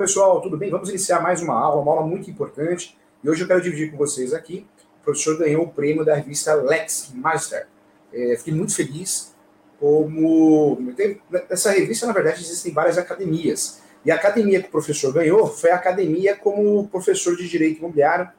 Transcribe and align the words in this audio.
Pessoal, 0.00 0.40
tudo 0.40 0.56
bem? 0.56 0.70
Vamos 0.70 0.88
iniciar 0.88 1.20
mais 1.20 1.42
uma 1.42 1.52
aula, 1.52 1.82
uma 1.82 1.92
aula 1.92 2.06
muito 2.06 2.30
importante. 2.30 2.96
E 3.22 3.28
hoje 3.28 3.42
eu 3.42 3.46
quero 3.46 3.60
dividir 3.60 3.90
com 3.90 3.98
vocês 3.98 4.32
aqui. 4.32 4.66
O 4.98 5.04
professor 5.04 5.36
ganhou 5.36 5.64
o 5.64 5.68
prêmio 5.68 6.06
da 6.06 6.14
revista 6.14 6.54
Lex 6.54 7.12
Master. 7.14 7.66
É, 8.10 8.34
fiquei 8.38 8.54
muito 8.54 8.74
feliz. 8.74 9.34
Como 9.78 10.78
nessa 11.50 11.72
revista, 11.72 12.06
na 12.06 12.14
verdade, 12.14 12.40
existem 12.40 12.72
várias 12.72 12.96
academias. 12.96 13.82
E 14.02 14.10
a 14.10 14.14
academia 14.14 14.62
que 14.62 14.68
o 14.68 14.70
professor 14.70 15.12
ganhou 15.12 15.46
foi 15.46 15.70
a 15.70 15.74
academia 15.74 16.34
como 16.34 16.88
professor 16.88 17.36
de 17.36 17.46
direito 17.46 17.80
imobiliário 17.80 18.30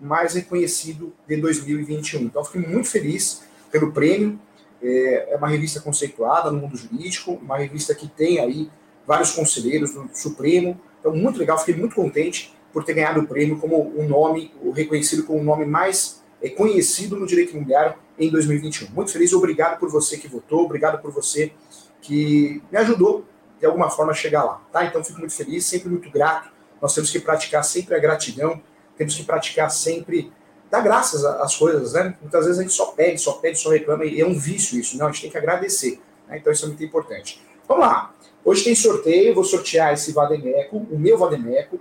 mais 0.00 0.34
reconhecido 0.34 1.14
de 1.28 1.36
2021. 1.36 2.22
Então, 2.22 2.44
fiquei 2.44 2.60
muito 2.60 2.88
feliz 2.88 3.44
pelo 3.70 3.92
prêmio. 3.92 4.36
É, 4.82 5.34
é 5.34 5.36
uma 5.36 5.46
revista 5.46 5.80
conceituada 5.80 6.50
no 6.50 6.58
mundo 6.58 6.76
jurídico, 6.76 7.34
uma 7.34 7.56
revista 7.56 7.94
que 7.94 8.08
tem 8.08 8.40
aí 8.40 8.68
vários 9.06 9.30
conselheiros 9.30 9.94
do 9.94 10.10
Supremo. 10.12 10.76
Então, 11.04 11.14
muito 11.14 11.38
legal, 11.38 11.58
fiquei 11.58 11.76
muito 11.76 11.94
contente 11.94 12.56
por 12.72 12.82
ter 12.82 12.94
ganhado 12.94 13.20
o 13.20 13.26
prêmio 13.26 13.58
como 13.58 13.92
um 13.94 14.08
nome, 14.08 14.50
reconhecido 14.72 15.24
como 15.24 15.38
o 15.38 15.44
nome 15.44 15.66
mais 15.66 16.24
é, 16.40 16.48
conhecido 16.48 17.14
no 17.14 17.26
direito 17.26 17.50
imobiliário 17.52 17.94
em 18.18 18.30
2021. 18.30 18.88
Muito 18.90 19.12
feliz, 19.12 19.34
obrigado 19.34 19.78
por 19.78 19.90
você 19.90 20.16
que 20.16 20.26
votou, 20.26 20.64
obrigado 20.64 21.02
por 21.02 21.10
você 21.12 21.52
que 22.00 22.62
me 22.72 22.78
ajudou 22.78 23.26
de 23.60 23.66
alguma 23.66 23.90
forma 23.90 24.12
a 24.12 24.14
chegar 24.14 24.44
lá, 24.44 24.62
tá? 24.72 24.82
Então, 24.86 25.04
fico 25.04 25.18
muito 25.18 25.34
feliz, 25.34 25.66
sempre 25.66 25.90
muito 25.90 26.10
grato. 26.10 26.48
Nós 26.80 26.94
temos 26.94 27.10
que 27.10 27.20
praticar 27.20 27.62
sempre 27.62 27.94
a 27.94 27.98
gratidão, 27.98 28.62
temos 28.96 29.14
que 29.14 29.24
praticar 29.24 29.70
sempre 29.70 30.32
dar 30.70 30.80
graças 30.80 31.22
às 31.22 31.54
coisas, 31.54 31.92
né? 31.92 32.16
Muitas 32.22 32.46
vezes 32.46 32.58
a 32.58 32.62
gente 32.62 32.74
só 32.74 32.86
pede, 32.92 33.20
só 33.20 33.32
pede, 33.32 33.58
só 33.58 33.68
reclama, 33.68 34.06
e 34.06 34.22
é 34.22 34.26
um 34.26 34.38
vício 34.38 34.80
isso, 34.80 34.96
não, 34.96 35.08
a 35.08 35.12
gente 35.12 35.20
tem 35.20 35.30
que 35.30 35.36
agradecer, 35.36 36.00
né? 36.26 36.38
Então, 36.38 36.50
isso 36.50 36.64
é 36.64 36.68
muito 36.68 36.82
importante. 36.82 37.44
Vamos 37.68 37.84
lá. 37.84 38.13
Hoje 38.44 38.62
tem 38.62 38.74
sorteio, 38.74 39.34
vou 39.34 39.42
sortear 39.42 39.94
esse 39.94 40.12
Vademeco, 40.12 40.76
o 40.76 40.98
meu 40.98 41.16
Vademeco, 41.16 41.80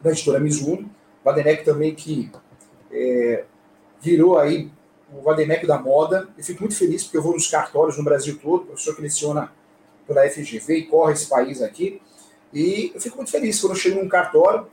da 0.00 0.10
editora 0.10 0.40
Mizuno. 0.40 0.90
Vademeco 1.24 1.64
também 1.64 1.94
que 1.94 2.32
é, 2.90 3.44
virou 4.00 4.36
aí 4.36 4.72
o 5.12 5.22
Vademeco 5.22 5.68
da 5.68 5.78
moda. 5.78 6.28
Eu 6.36 6.42
fico 6.42 6.62
muito 6.62 6.76
feliz 6.76 7.04
porque 7.04 7.16
eu 7.16 7.22
vou 7.22 7.34
nos 7.34 7.46
cartórios 7.46 7.96
no 7.96 8.02
Brasil 8.02 8.36
todo, 8.42 8.62
o 8.62 8.66
professor 8.66 8.96
que 8.96 9.02
leciona 9.02 9.52
pela 10.04 10.28
FGV 10.28 10.78
e 10.78 10.86
corre 10.86 11.12
esse 11.12 11.28
país 11.28 11.62
aqui. 11.62 12.02
E 12.52 12.90
eu 12.92 13.00
fico 13.00 13.16
muito 13.16 13.30
feliz 13.30 13.60
quando 13.60 13.74
eu 13.74 13.78
chego 13.78 14.02
num 14.02 14.08
cartório, 14.08 14.66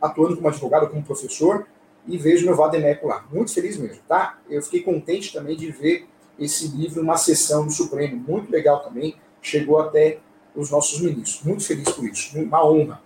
atuando 0.00 0.36
como 0.36 0.46
advogado, 0.46 0.88
como 0.88 1.02
professor, 1.02 1.66
e 2.06 2.16
vejo 2.16 2.46
meu 2.46 2.54
Vademeco 2.54 3.08
lá. 3.08 3.26
Muito 3.32 3.52
feliz 3.52 3.76
mesmo, 3.76 4.00
tá? 4.06 4.38
Eu 4.48 4.62
fiquei 4.62 4.80
contente 4.84 5.32
também 5.32 5.56
de 5.56 5.72
ver 5.72 6.06
esse 6.38 6.68
livro 6.68 7.02
numa 7.02 7.16
sessão 7.16 7.66
do 7.66 7.72
Supremo. 7.72 8.16
Muito 8.16 8.52
legal 8.52 8.84
também. 8.84 9.16
Chegou 9.42 9.80
até 9.80 10.20
os 10.56 10.70
nossos 10.70 11.00
ministros. 11.00 11.42
Muito 11.44 11.64
feliz 11.64 11.88
por 11.90 12.04
isso, 12.04 12.38
uma 12.38 12.66
honra. 12.66 13.00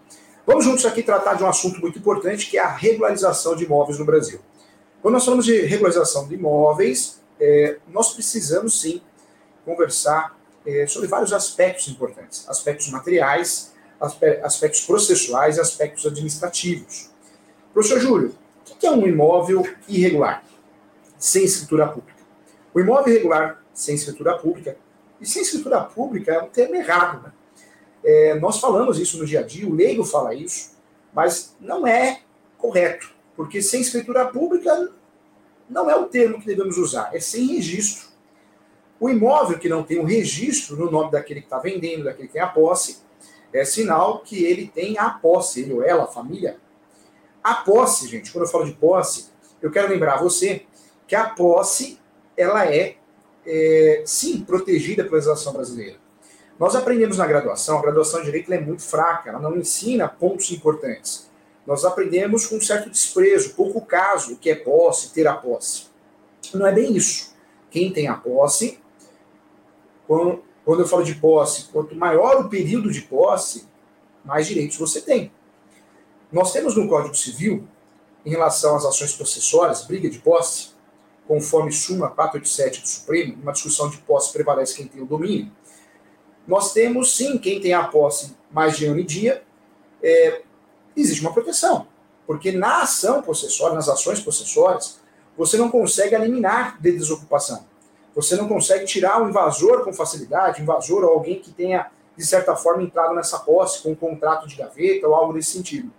Vamos 0.47 0.65
juntos 0.65 0.85
aqui 0.87 1.03
tratar 1.03 1.35
de 1.35 1.45
um 1.45 1.47
assunto 1.47 1.81
muito 1.81 1.99
importante, 1.99 2.49
que 2.49 2.57
é 2.57 2.63
a 2.63 2.71
regularização 2.71 3.55
de 3.55 3.65
imóveis 3.65 3.99
no 3.99 4.05
Brasil. 4.05 4.41
Quando 5.03 5.15
nós 5.15 5.25
falamos 5.25 5.45
de 5.45 5.61
regularização 5.63 6.27
de 6.29 6.35
imóveis, 6.35 7.21
é, 7.39 7.79
nós 7.89 8.13
precisamos 8.13 8.81
sim 8.81 9.03
conversar 9.65 10.39
é, 10.67 10.87
sobre 10.87 11.09
vários 11.09 11.33
aspectos 11.33 11.89
importantes: 11.89 12.49
aspectos 12.49 12.89
materiais, 12.91 13.73
aspectos 14.43 14.81
processuais 14.83 15.57
e 15.57 15.61
aspectos 15.61 16.07
administrativos. 16.07 17.11
Professor 17.73 18.01
Júlio, 18.01 18.35
o 18.71 18.77
que 18.77 18.87
é 18.87 18.91
um 18.91 19.07
imóvel 19.07 19.67
irregular, 19.87 20.43
sem 21.19 21.45
escritura 21.45 21.87
pública? 21.87 22.21
O 22.73 22.81
imóvel 22.81 23.15
irregular 23.15 23.63
sem 23.73 23.95
escritura 23.95 24.37
pública, 24.37 24.77
e 25.21 25.27
sem 25.27 25.43
escritura 25.43 25.81
pública 25.83 26.33
é 26.33 26.43
um 26.43 26.49
termo 26.49 26.75
errado, 26.75 27.23
né? 27.23 27.33
É, 28.03 28.35
nós 28.37 28.59
falamos 28.59 28.99
isso 28.99 29.19
no 29.19 29.27
dia 29.27 29.41
a 29.41 29.43
dia, 29.43 29.69
o 29.69 29.75
leigo 29.75 30.05
fala 30.05 30.35
isso, 30.35 30.77
mas 31.13 31.55
não 31.61 31.87
é 31.87 32.23
correto, 32.57 33.13
porque 33.37 33.61
sem 33.61 33.81
escritura 33.81 34.27
pública 34.27 34.91
não 35.69 35.91
é 35.91 35.97
o 35.97 36.07
termo 36.07 36.41
que 36.41 36.47
devemos 36.47 36.79
usar, 36.79 37.11
é 37.15 37.21
sem 37.21 37.47
registro. 37.47 38.09
O 38.99 39.09
imóvel 39.09 39.59
que 39.59 39.69
não 39.69 39.83
tem 39.83 39.99
um 39.99 40.05
registro 40.05 40.77
no 40.77 40.91
nome 40.91 41.11
daquele 41.11 41.41
que 41.41 41.47
está 41.47 41.59
vendendo, 41.59 42.05
daquele 42.05 42.29
que 42.29 42.35
tem 42.35 42.43
a 42.43 42.49
posse, 42.49 42.99
é 43.53 43.65
sinal 43.65 44.21
que 44.21 44.45
ele 44.45 44.69
tem 44.69 44.99
a 44.99 45.11
posse, 45.11 45.61
ele 45.61 45.73
ou 45.73 45.83
ela, 45.83 46.05
a 46.05 46.07
família. 46.07 46.59
A 47.43 47.55
posse, 47.55 48.07
gente, 48.07 48.31
quando 48.31 48.45
eu 48.45 48.51
falo 48.51 48.67
de 48.67 48.73
posse, 48.73 49.31
eu 49.63 49.71
quero 49.71 49.89
lembrar 49.89 50.19
você 50.19 50.67
que 51.07 51.15
a 51.15 51.31
posse, 51.31 51.99
ela 52.37 52.67
é, 52.67 52.97
é 53.47 54.03
sim, 54.05 54.43
protegida 54.45 55.03
pela 55.03 55.17
legislação 55.17 55.53
brasileira. 55.53 55.97
Nós 56.61 56.77
aprendemos 56.77 57.17
na 57.17 57.27
graduação, 57.27 57.79
a 57.79 57.81
graduação 57.81 58.21
de 58.21 58.27
Direito 58.27 58.53
é 58.53 58.61
muito 58.61 58.83
fraca, 58.83 59.31
ela 59.31 59.39
não 59.39 59.57
ensina 59.57 60.07
pontos 60.07 60.51
importantes. 60.51 61.31
Nós 61.67 61.87
aprendemos 61.87 62.47
com 62.47 62.57
um 62.57 62.61
certo 62.61 62.91
desprezo, 62.91 63.55
pouco 63.55 63.81
caso, 63.81 64.35
o 64.35 64.37
que 64.37 64.51
é 64.51 64.55
posse, 64.55 65.11
ter 65.15 65.27
a 65.27 65.33
posse. 65.33 65.87
Não 66.53 66.67
é 66.67 66.73
bem 66.73 66.95
isso. 66.95 67.35
Quem 67.71 67.91
tem 67.91 68.09
a 68.09 68.15
posse, 68.15 68.79
quando, 70.07 70.45
quando 70.63 70.81
eu 70.81 70.87
falo 70.87 71.03
de 71.03 71.15
posse, 71.15 71.71
quanto 71.73 71.97
maior 71.97 72.45
o 72.45 72.51
período 72.51 72.93
de 72.93 73.01
posse, 73.01 73.67
mais 74.23 74.47
direitos 74.47 74.77
você 74.77 75.01
tem. 75.01 75.33
Nós 76.31 76.53
temos 76.53 76.77
no 76.77 76.87
Código 76.87 77.15
Civil, 77.15 77.67
em 78.23 78.29
relação 78.29 78.77
às 78.77 78.85
ações 78.85 79.15
processórias, 79.15 79.87
briga 79.87 80.11
de 80.11 80.19
posse, 80.19 80.73
conforme 81.27 81.73
Suma 81.73 82.11
487 82.11 82.83
do 82.83 82.87
Supremo, 82.87 83.39
uma 83.43 83.53
discussão 83.53 83.89
de 83.89 83.97
posse 83.97 84.31
prevalece 84.31 84.77
quem 84.77 84.87
tem 84.87 85.01
o 85.01 85.07
domínio 85.07 85.51
nós 86.51 86.73
temos 86.73 87.17
sim 87.17 87.39
quem 87.39 87.61
tem 87.61 87.73
a 87.73 87.85
posse 87.85 88.37
mais 88.51 88.77
de 88.77 88.85
e 88.85 89.05
dia, 89.05 89.41
é, 90.03 90.43
existe 90.97 91.21
uma 91.21 91.33
proteção. 91.33 91.87
Porque 92.27 92.51
na 92.51 92.83
ação 92.83 93.23
possessória, 93.23 93.77
nas 93.77 93.89
ações 93.89 94.19
possessórias, 94.19 94.99
você 95.39 95.57
não 95.57 95.71
consegue 95.71 96.17
eliminar 96.17 96.77
de 96.83 96.91
desocupação. 96.91 97.65
Você 98.17 98.35
não 98.35 98.49
consegue 98.49 98.85
tirar 98.85 99.23
o 99.23 99.29
invasor 99.29 99.85
com 99.85 99.93
facilidade, 99.93 100.61
invasor 100.61 101.05
ou 101.05 101.11
alguém 101.11 101.39
que 101.39 101.53
tenha, 101.53 101.89
de 102.17 102.27
certa 102.27 102.57
forma, 102.57 102.83
entrado 102.83 103.15
nessa 103.15 103.39
posse 103.39 103.81
com 103.81 103.93
um 103.93 103.95
contrato 103.95 104.49
de 104.49 104.57
gaveta 104.57 105.07
ou 105.07 105.15
algo 105.15 105.33
nesse 105.33 105.53
sentido. 105.53 105.93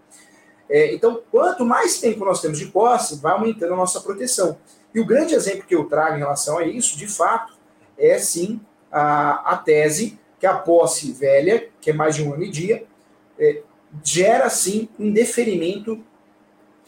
É, 0.69 0.93
então, 0.93 1.21
quanto 1.31 1.65
mais 1.65 2.01
tempo 2.01 2.25
nós 2.25 2.41
temos 2.41 2.59
de 2.59 2.65
posse, 2.65 3.21
vai 3.21 3.31
aumentando 3.31 3.73
a 3.73 3.77
nossa 3.77 4.01
proteção. 4.01 4.57
E 4.93 4.99
o 4.99 5.05
grande 5.05 5.33
exemplo 5.33 5.63
que 5.63 5.75
eu 5.75 5.85
trago 5.85 6.17
em 6.17 6.19
relação 6.19 6.57
a 6.57 6.65
isso, 6.65 6.97
de 6.97 7.07
fato, 7.07 7.53
é 7.97 8.19
sim 8.19 8.59
a, 8.91 9.53
a 9.53 9.55
tese 9.55 10.19
que 10.41 10.47
a 10.47 10.55
posse 10.55 11.11
velha, 11.11 11.69
que 11.79 11.91
é 11.91 11.93
mais 11.93 12.15
de 12.15 12.23
um 12.23 12.33
ano 12.33 12.41
e 12.41 12.49
dia, 12.49 12.83
é, 13.37 13.61
gera, 14.03 14.49
sim, 14.49 14.89
um 14.97 15.05
indeferimento 15.05 16.03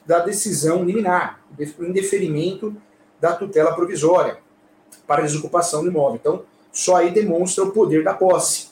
da 0.08 0.18
decisão 0.18 0.84
liminar, 0.84 1.40
um 1.80 1.86
indeferimento 1.86 2.76
da 3.22 3.36
tutela 3.36 3.76
provisória 3.76 4.40
para 5.06 5.22
desocupação 5.22 5.84
do 5.84 5.90
imóvel. 5.92 6.16
Então, 6.16 6.44
só 6.72 6.96
aí 6.96 7.12
demonstra 7.12 7.64
o 7.64 7.72
poder 7.72 8.04
da 8.04 8.16
posse. 8.16 8.70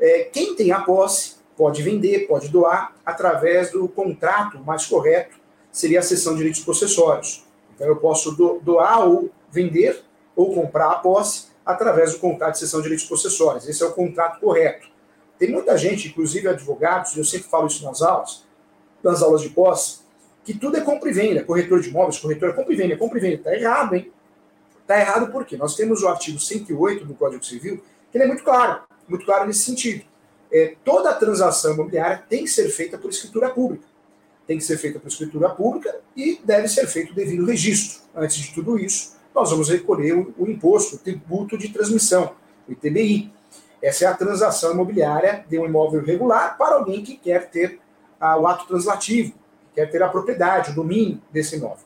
É, 0.00 0.24
quem 0.32 0.56
tem 0.56 0.72
a 0.72 0.80
posse 0.80 1.34
pode 1.54 1.82
vender, 1.82 2.26
pode 2.26 2.48
doar, 2.48 2.94
através 3.04 3.72
do 3.72 3.86
contrato 3.86 4.58
mais 4.60 4.86
correto, 4.86 5.36
seria 5.70 5.98
a 5.98 6.02
cessão 6.02 6.32
de 6.32 6.38
direitos 6.38 6.64
processórios. 6.64 7.44
Então, 7.74 7.86
eu 7.86 7.96
posso 7.96 8.32
doar 8.62 9.06
ou 9.06 9.28
vender 9.50 10.02
ou 10.34 10.54
comprar 10.54 10.92
a 10.92 10.94
posse 10.94 11.48
através 11.64 12.12
do 12.12 12.18
contrato 12.18 12.54
de 12.54 12.58
cessão 12.60 12.80
de 12.80 12.84
direitos 12.84 13.06
processórios. 13.06 13.68
Esse 13.68 13.82
é 13.82 13.86
o 13.86 13.92
contrato 13.92 14.40
correto. 14.40 14.88
Tem 15.38 15.50
muita 15.50 15.76
gente, 15.76 16.08
inclusive 16.08 16.48
advogados, 16.48 17.16
eu 17.16 17.24
sempre 17.24 17.48
falo 17.48 17.66
isso 17.66 17.84
nas 17.84 18.02
aulas, 18.02 18.44
nas 19.02 19.22
aulas 19.22 19.42
de 19.42 19.50
posse, 19.50 20.00
que 20.44 20.54
tudo 20.54 20.76
é 20.76 20.80
compra 20.80 21.08
e 21.08 21.12
venda, 21.12 21.42
corretor 21.42 21.80
de 21.80 21.88
imóveis, 21.88 22.18
corretor 22.18 22.50
é 22.50 22.52
compra 22.52 22.72
e 22.72 22.76
venda, 22.76 22.94
é 22.94 22.96
compra 22.96 23.18
e 23.18 23.20
venda. 23.20 23.36
Está 23.36 23.54
errado, 23.54 23.94
hein? 23.94 24.12
Está 24.82 25.00
errado 25.00 25.32
por 25.32 25.46
quê? 25.46 25.56
Nós 25.56 25.74
temos 25.74 26.02
o 26.02 26.08
artigo 26.08 26.38
108 26.38 27.06
do 27.06 27.14
Código 27.14 27.44
Civil, 27.44 27.82
que 28.12 28.18
ele 28.18 28.24
é 28.24 28.26
muito 28.26 28.44
claro, 28.44 28.82
muito 29.08 29.24
claro 29.24 29.46
nesse 29.46 29.60
sentido. 29.60 30.04
É, 30.52 30.76
toda 30.84 31.12
transação 31.14 31.72
imobiliária 31.72 32.22
tem 32.28 32.44
que 32.44 32.50
ser 32.50 32.68
feita 32.68 32.98
por 32.98 33.10
escritura 33.10 33.48
pública. 33.50 33.84
Tem 34.46 34.58
que 34.58 34.64
ser 34.64 34.76
feita 34.76 35.00
por 35.00 35.08
escritura 35.08 35.48
pública 35.48 35.98
e 36.14 36.38
deve 36.44 36.68
ser 36.68 36.86
feito 36.86 37.12
o 37.12 37.14
devido 37.14 37.46
registro. 37.46 38.02
Antes 38.14 38.36
de 38.36 38.52
tudo 38.52 38.78
isso, 38.78 39.16
nós 39.34 39.50
vamos 39.50 39.68
recolher 39.68 40.12
o, 40.12 40.34
o 40.38 40.48
imposto, 40.48 40.96
o 40.96 40.98
tributo 40.98 41.58
de 41.58 41.68
transmissão, 41.70 42.32
o 42.68 42.72
ITBI. 42.72 43.32
Essa 43.82 44.04
é 44.04 44.08
a 44.08 44.14
transação 44.14 44.72
imobiliária 44.72 45.44
de 45.48 45.58
um 45.58 45.66
imóvel 45.66 46.02
regular 46.02 46.56
para 46.56 46.76
alguém 46.76 47.02
que 47.02 47.16
quer 47.16 47.50
ter 47.50 47.80
ah, 48.20 48.38
o 48.38 48.46
ato 48.46 48.66
translativo, 48.66 49.34
quer 49.74 49.90
ter 49.90 50.02
a 50.02 50.08
propriedade, 50.08 50.70
o 50.70 50.74
domínio 50.74 51.20
desse 51.30 51.56
imóvel. 51.56 51.84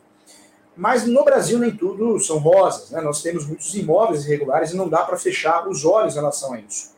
Mas 0.76 1.04
no 1.04 1.24
Brasil 1.24 1.58
nem 1.58 1.74
tudo 1.74 2.20
são 2.20 2.38
rosas, 2.38 2.90
né? 2.90 3.00
nós 3.00 3.20
temos 3.20 3.44
muitos 3.44 3.74
imóveis 3.74 4.24
irregulares 4.24 4.70
e 4.70 4.76
não 4.76 4.88
dá 4.88 5.02
para 5.02 5.16
fechar 5.16 5.66
os 5.66 5.84
olhos 5.84 6.14
em 6.14 6.18
relação 6.18 6.52
a 6.52 6.60
isso. 6.60 6.92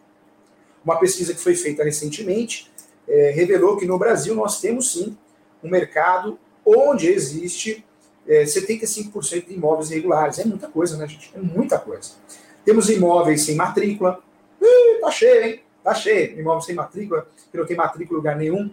Uma 0.85 0.99
pesquisa 0.99 1.33
que 1.33 1.41
foi 1.41 1.55
feita 1.55 1.83
recentemente 1.83 2.71
é, 3.09 3.31
revelou 3.31 3.79
que 3.79 3.87
no 3.87 3.99
Brasil 3.99 4.35
nós 4.35 4.61
temos 4.61 4.93
sim 4.93 5.17
um 5.65 5.71
mercado 5.71 6.39
onde 6.65 7.09
existe 7.09 7.85
é, 8.31 8.45
75% 8.45 9.49
de 9.49 9.55
imóveis 9.55 9.91
irregulares. 9.91 10.39
É 10.39 10.45
muita 10.45 10.69
coisa, 10.69 10.97
né, 10.97 11.09
gente? 11.09 11.33
É 11.35 11.41
muita 11.41 11.81
coisa. 11.81 12.13
Temos 12.65 12.89
imóveis 12.89 13.43
sem 13.43 13.57
matrícula. 13.57 14.21
Ih, 14.63 15.01
tá 15.01 15.11
cheio, 15.11 15.45
hein? 15.45 15.61
Está 15.79 15.93
cheio. 15.93 16.39
Imóveis 16.39 16.65
sem 16.65 16.77
matrícula, 16.77 17.27
que 17.51 17.59
não 17.59 17.67
tem 17.67 17.77
matrícula 17.77 18.15
em 18.15 18.21
lugar 18.21 18.37
nenhum. 18.37 18.71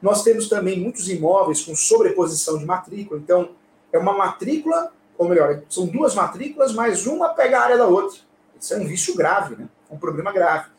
Nós 0.00 0.22
temos 0.22 0.48
também 0.48 0.78
muitos 0.78 1.08
imóveis 1.08 1.62
com 1.62 1.74
sobreposição 1.74 2.56
de 2.58 2.64
matrícula. 2.64 3.18
Então, 3.18 3.50
é 3.92 3.98
uma 3.98 4.12
matrícula, 4.12 4.92
ou 5.18 5.28
melhor, 5.28 5.62
são 5.68 5.86
duas 5.86 6.14
matrículas, 6.14 6.72
mas 6.72 7.04
uma 7.04 7.30
pega 7.30 7.58
a 7.58 7.62
área 7.64 7.78
da 7.78 7.86
outra. 7.88 8.20
Isso 8.58 8.72
é 8.72 8.76
um 8.76 8.86
vício 8.86 9.16
grave, 9.16 9.56
né? 9.56 9.68
É 9.90 9.94
um 9.94 9.98
problema 9.98 10.32
grave. 10.32 10.70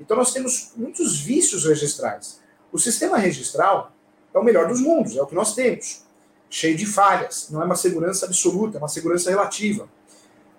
Então, 0.00 0.16
nós 0.16 0.32
temos 0.32 0.72
muitos 0.74 1.20
vícios 1.20 1.66
registrais. 1.66 2.40
O 2.72 2.78
sistema 2.78 3.18
registral 3.18 3.92
é 4.32 4.38
o 4.38 4.42
melhor 4.42 4.66
dos 4.66 4.80
mundos, 4.80 5.14
é 5.14 5.22
o 5.22 5.26
que 5.26 5.34
nós 5.34 5.54
temos. 5.54 6.05
Cheio 6.48 6.76
de 6.76 6.86
falhas. 6.86 7.48
Não 7.50 7.62
é 7.62 7.64
uma 7.64 7.76
segurança 7.76 8.26
absoluta, 8.26 8.78
é 8.78 8.80
uma 8.80 8.88
segurança 8.88 9.30
relativa. 9.30 9.88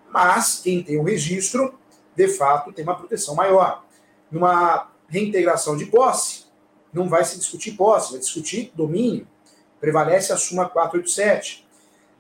Mas 0.10 0.62
quem 0.64 0.84
tem 0.84 0.98
o 0.98 1.04
registro, 1.04 1.78
de 2.16 2.28
fato, 2.28 2.72
tem 2.72 2.84
uma 2.84 2.96
proteção 2.96 3.36
maior. 3.36 3.86
Numa 4.32 4.92
reintegração 5.08 5.78
de 5.78 5.86
posse, 5.86 6.46
não 6.94 7.08
vai 7.08 7.24
se 7.24 7.38
discutir 7.38 7.74
posse, 7.74 8.12
vai 8.12 8.20
discutir 8.20 8.72
domínio. 8.76 9.28
Prevalece 9.80 10.34
a 10.34 10.38
súmula 10.38 10.68
487. 10.68 11.66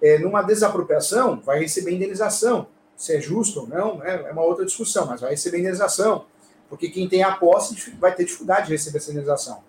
É, 0.01 0.19
numa 0.19 0.43
desapropriação, 0.43 1.39
vai 1.39 1.59
receber 1.59 1.91
indenização. 1.91 2.67
Se 2.95 3.15
é 3.15 3.21
justo 3.21 3.61
ou 3.61 3.67
não, 3.67 3.97
né, 3.97 4.25
é 4.27 4.31
uma 4.31 4.43
outra 4.43 4.65
discussão, 4.65 5.05
mas 5.05 5.21
vai 5.21 5.31
receber 5.31 5.59
indenização. 5.59 6.25
Porque 6.69 6.89
quem 6.89 7.07
tem 7.07 7.23
a 7.23 7.31
posse 7.31 7.75
vai 7.99 8.13
ter 8.13 8.25
dificuldade 8.25 8.67
de 8.67 8.73
receber 8.73 8.97
essa 8.97 9.11
indenização. 9.11 9.63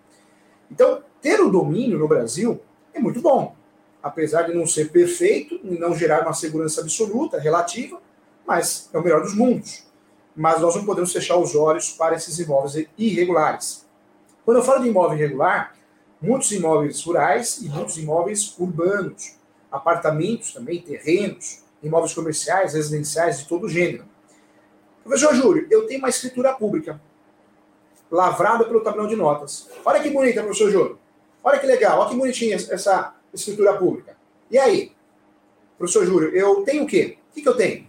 Então, 0.71 1.03
ter 1.21 1.41
o 1.41 1.51
domínio 1.51 1.99
no 1.99 2.09
Brasil 2.09 2.61
é 2.93 2.99
muito 2.99 3.21
bom. 3.21 3.57
Apesar 4.03 4.43
de 4.43 4.55
não 4.55 4.67
ser 4.67 4.91
perfeito 4.91 5.61
e 5.63 5.79
não 5.79 5.95
gerar 5.95 6.23
uma 6.23 6.33
segurança 6.33 6.81
absoluta, 6.81 7.39
relativa, 7.39 8.01
mas 8.47 8.89
é 8.93 8.99
o 8.99 9.03
melhor 9.03 9.23
dos 9.23 9.35
mundos. 9.35 9.87
Mas 10.35 10.61
nós 10.61 10.77
não 10.77 10.85
podemos 10.85 11.13
fechar 11.13 11.37
os 11.37 11.55
olhos 11.55 11.91
para 11.91 12.15
esses 12.15 12.39
imóveis 12.39 12.87
irregulares. 12.97 13.87
Quando 14.45 14.59
eu 14.59 14.65
falo 14.65 14.83
de 14.83 14.89
imóvel 14.89 15.19
irregular, 15.19 15.77
muitos 16.23 16.51
imóveis 16.53 17.03
rurais 17.03 17.59
e 17.61 17.69
muitos 17.69 17.99
imóveis 17.99 18.55
urbanos, 18.59 19.37
apartamentos 19.71 20.53
também, 20.53 20.81
terrenos, 20.81 21.63
imóveis 21.83 22.15
comerciais, 22.15 22.73
residenciais 22.75 23.41
de 23.41 23.49
todo 23.49 23.69
gênero. 23.69 24.05
Professor 25.05 25.35
Júlio, 25.35 25.67
eu 25.71 25.87
tenho 25.87 26.01
uma 26.01 26.09
escritura 26.09 26.53
pública 26.53 27.01
lavrada 28.11 28.65
pelo 28.65 28.81
tabelão 28.81 29.07
de 29.07 29.17
notas. 29.17 29.69
Olha 29.85 30.01
que 30.01 30.11
bonita, 30.11 30.43
professor 30.43 30.71
Júlio. 30.71 30.99
Olha 31.43 31.59
que 31.59 31.67
legal, 31.67 32.01
olha 32.01 32.09
que 32.09 32.17
bonitinha 32.17 32.57
essa 32.57 33.15
escritura 33.39 33.75
pública. 33.75 34.17
E 34.51 34.59
aí? 34.59 34.93
Professor 35.77 36.05
Júlio, 36.05 36.31
eu 36.31 36.63
tenho 36.65 36.85
o 36.85 36.87
quê? 36.87 37.19
O 37.31 37.35
que, 37.35 37.43
que 37.43 37.49
eu 37.49 37.57
tenho? 37.57 37.87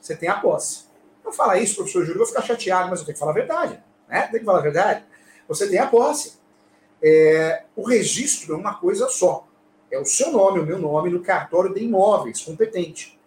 Você 0.00 0.14
tem 0.14 0.28
a 0.28 0.34
posse. 0.34 0.84
Não 1.24 1.32
fala 1.32 1.58
isso, 1.58 1.76
professor 1.76 2.00
Júlio, 2.00 2.14
eu 2.14 2.18
vou 2.18 2.26
ficar 2.26 2.42
chateado, 2.42 2.90
mas 2.90 3.00
eu 3.00 3.06
tenho 3.06 3.14
que 3.14 3.20
falar 3.20 3.32
a 3.32 3.34
verdade. 3.34 3.82
Né? 4.08 4.22
Tem 4.30 4.40
que 4.40 4.46
falar 4.46 4.58
a 4.58 4.62
verdade 4.62 5.04
você 5.48 5.68
tem 5.68 5.78
a 5.78 5.86
posse. 5.86 6.34
É, 7.02 7.64
o 7.76 7.82
registro 7.82 8.54
é 8.54 8.56
uma 8.56 8.74
coisa 8.74 9.08
só. 9.08 9.46
É 9.90 9.98
o 9.98 10.04
seu 10.04 10.32
nome, 10.32 10.60
o 10.60 10.66
meu 10.66 10.78
nome, 10.78 11.10
no 11.10 11.20
cartório 11.20 11.72
de 11.72 11.82
imóveis 11.82 12.40
competente. 12.40 13.18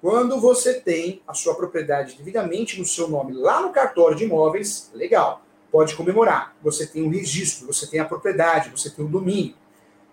Quando 0.00 0.40
você 0.40 0.74
tem 0.74 1.22
a 1.26 1.34
sua 1.34 1.54
propriedade 1.54 2.16
devidamente 2.16 2.78
no 2.78 2.84
seu 2.84 3.08
nome 3.08 3.32
lá 3.32 3.60
no 3.60 3.70
cartório 3.70 4.16
de 4.16 4.24
imóveis, 4.24 4.90
legal, 4.94 5.42
pode 5.72 5.96
comemorar. 5.96 6.54
Você 6.62 6.86
tem 6.86 7.02
o 7.02 7.08
registro, 7.08 7.66
você 7.66 7.86
tem 7.86 7.98
a 7.98 8.04
propriedade, 8.04 8.70
você 8.70 8.90
tem 8.90 9.04
o 9.04 9.08
domínio. 9.08 9.54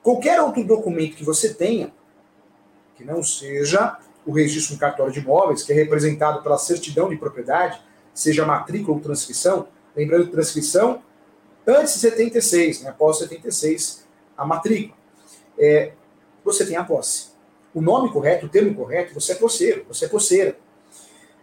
Qualquer 0.05 0.39
outro 0.39 0.63
documento 0.63 1.15
que 1.15 1.23
você 1.23 1.51
tenha, 1.51 1.91
que 2.95 3.03
não 3.03 3.23
seja 3.23 3.97
o 4.23 4.31
registro 4.31 4.75
no 4.75 4.79
cartório 4.79 5.11
de 5.11 5.19
imóveis, 5.19 5.63
que 5.63 5.73
é 5.73 5.75
representado 5.75 6.43
pela 6.43 6.59
certidão 6.59 7.09
de 7.09 7.17
propriedade, 7.17 7.81
seja 8.13 8.45
matrícula 8.45 8.97
ou 8.97 9.01
transcrição, 9.01 9.67
lembrando 9.95 10.29
transcrição 10.29 11.01
Antes 11.67 11.95
de 11.95 11.99
76, 12.01 12.83
né, 12.83 12.91
após 12.91 13.17
76, 13.17 14.05
a 14.37 14.45
matrícula. 14.45 14.95
É, 15.57 15.93
você 16.43 16.63
tem 16.63 16.75
a 16.75 16.83
posse. 16.83 17.29
O 17.73 17.81
nome 17.81 18.11
correto, 18.11 18.45
o 18.45 18.49
termo 18.49 18.75
correto, 18.75 19.11
você 19.11 19.31
é 19.31 19.35
posseiro, 19.35 19.83
você 19.87 20.05
é 20.05 20.07
posseira. 20.07 20.55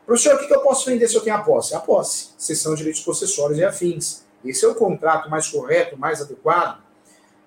Professor, 0.06 0.36
o 0.36 0.46
que 0.46 0.54
eu 0.54 0.60
posso 0.60 0.88
vender 0.88 1.08
se 1.08 1.16
eu 1.16 1.20
tenho 1.20 1.34
a 1.34 1.40
posse? 1.40 1.74
A 1.74 1.80
posse, 1.80 2.28
sessão 2.38 2.74
de 2.74 2.78
direitos 2.78 3.02
possessórios 3.02 3.58
e 3.58 3.64
afins. 3.64 4.24
Esse 4.44 4.64
é 4.64 4.68
o 4.68 4.76
contrato 4.76 5.28
mais 5.28 5.48
correto, 5.48 5.98
mais 5.98 6.20
adequado, 6.20 6.80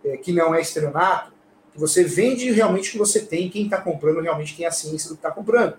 é, 0.06 0.18
que 0.18 0.32
não 0.32 0.54
é 0.54 0.62
estelionato, 0.62 1.34
que 1.74 1.80
você 1.80 2.04
vende 2.04 2.50
realmente 2.52 2.90
o 2.90 2.92
que 2.94 2.98
você 2.98 3.20
tem, 3.20 3.50
quem 3.50 3.66
está 3.66 3.82
comprando 3.82 4.22
realmente 4.22 4.56
tem 4.56 4.66
a 4.66 4.72
ciência 4.72 5.10
do 5.10 5.16
que 5.16 5.20
está 5.20 5.32
comprando. 5.32 5.78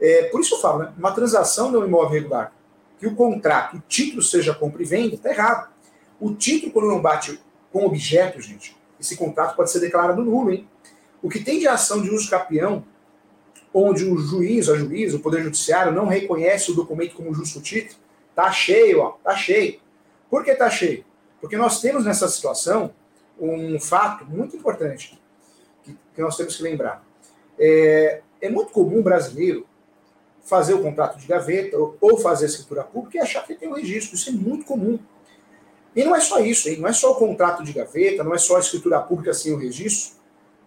É, 0.00 0.24
por 0.24 0.40
isso 0.40 0.54
eu 0.54 0.60
falo, 0.60 0.78
né, 0.80 0.94
uma 0.96 1.12
transação 1.12 1.70
não 1.70 1.84
imóvel 1.84 2.20
regular, 2.20 2.52
que 2.98 3.06
o 3.06 3.14
contrato, 3.14 3.76
o 3.76 3.82
título 3.88 4.22
seja 4.22 4.54
compra 4.54 4.82
e 4.82 4.86
venda, 4.86 5.16
está 5.16 5.30
errado. 5.30 5.70
O 6.20 6.34
título, 6.34 6.72
quando 6.72 6.88
não 6.88 7.00
bate 7.00 7.40
com 7.72 7.84
objeto, 7.84 8.40
gente, 8.40 8.76
esse 8.98 9.16
contrato 9.16 9.56
pode 9.56 9.70
ser 9.70 9.80
declarado 9.80 10.24
nulo, 10.24 10.50
hein? 10.50 10.68
O 11.20 11.28
que 11.28 11.40
tem 11.40 11.58
de 11.58 11.68
ação 11.68 12.00
de 12.00 12.10
uso 12.10 12.30
capião, 12.30 12.84
onde 13.74 14.04
o 14.04 14.16
juiz, 14.18 14.68
a 14.68 14.76
juiz, 14.76 15.14
o 15.14 15.20
Poder 15.20 15.42
Judiciário 15.42 15.92
não 15.92 16.06
reconhece 16.06 16.70
o 16.70 16.74
documento 16.74 17.14
como 17.14 17.34
justo 17.34 17.60
título, 17.60 18.00
tá 18.34 18.50
cheio, 18.50 19.00
ó, 19.00 19.10
tá 19.22 19.36
cheio. 19.36 19.80
Por 20.30 20.44
que 20.44 20.54
tá 20.54 20.70
cheio? 20.70 21.04
Porque 21.40 21.56
nós 21.56 21.80
temos 21.80 22.04
nessa 22.04 22.28
situação 22.28 22.92
um 23.40 23.78
fato 23.80 24.24
muito 24.24 24.56
importante 24.56 25.20
que, 25.82 25.96
que 26.14 26.20
nós 26.20 26.36
temos 26.36 26.56
que 26.56 26.62
lembrar. 26.62 27.04
É, 27.58 28.22
é 28.40 28.48
muito 28.48 28.72
comum 28.72 29.00
o 29.00 29.02
brasileiro 29.02 29.66
fazer 30.44 30.74
o 30.74 30.82
contrato 30.82 31.18
de 31.18 31.26
gaveta 31.26 31.76
ou 32.00 32.18
fazer 32.18 32.46
a 32.46 32.48
escritura 32.48 32.82
pública 32.82 33.18
e 33.18 33.20
achar 33.20 33.44
que 33.46 33.54
tem 33.54 33.68
um 33.68 33.74
registro. 33.74 34.14
Isso 34.14 34.30
é 34.30 34.32
muito 34.32 34.64
comum. 34.64 34.98
E 35.94 36.04
não 36.04 36.14
é 36.14 36.20
só 36.20 36.38
isso, 36.40 36.68
hein? 36.68 36.78
não 36.78 36.88
é 36.88 36.92
só 36.92 37.12
o 37.12 37.16
contrato 37.16 37.62
de 37.62 37.72
gaveta, 37.72 38.22
não 38.22 38.34
é 38.34 38.38
só 38.38 38.56
a 38.56 38.60
escritura 38.60 39.00
pública 39.00 39.34
sem 39.34 39.52
o 39.52 39.56
registro, 39.56 40.16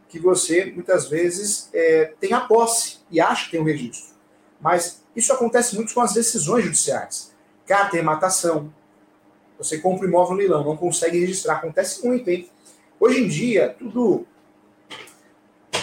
que 0.10 0.20
você 0.20 0.66
muitas 0.66 1.08
vezes 1.08 1.70
é, 1.74 2.14
tem 2.20 2.34
a 2.34 2.42
posse 2.42 3.00
e 3.10 3.20
acha 3.22 3.46
que 3.46 3.52
tem 3.52 3.62
o 3.62 3.64
registro. 3.64 4.14
Mas 4.60 5.02
isso 5.16 5.32
acontece 5.34 5.76
muito 5.76 5.94
com 5.94 6.02
as 6.02 6.14
decisões 6.14 6.66
judiciais. 6.66 7.34
Carta 7.66 7.98
e 7.98 8.02
matação. 8.02 8.72
Você 9.58 9.78
compra 9.78 10.06
um 10.06 10.10
imóvel 10.10 10.34
no 10.34 10.40
leilão, 10.40 10.64
não 10.64 10.76
consegue 10.76 11.20
registrar. 11.20 11.56
Acontece 11.56 12.06
muito, 12.06 12.28
hein? 12.30 12.50
Hoje 13.02 13.20
em 13.20 13.28
dia, 13.28 13.76
tudo. 13.80 14.28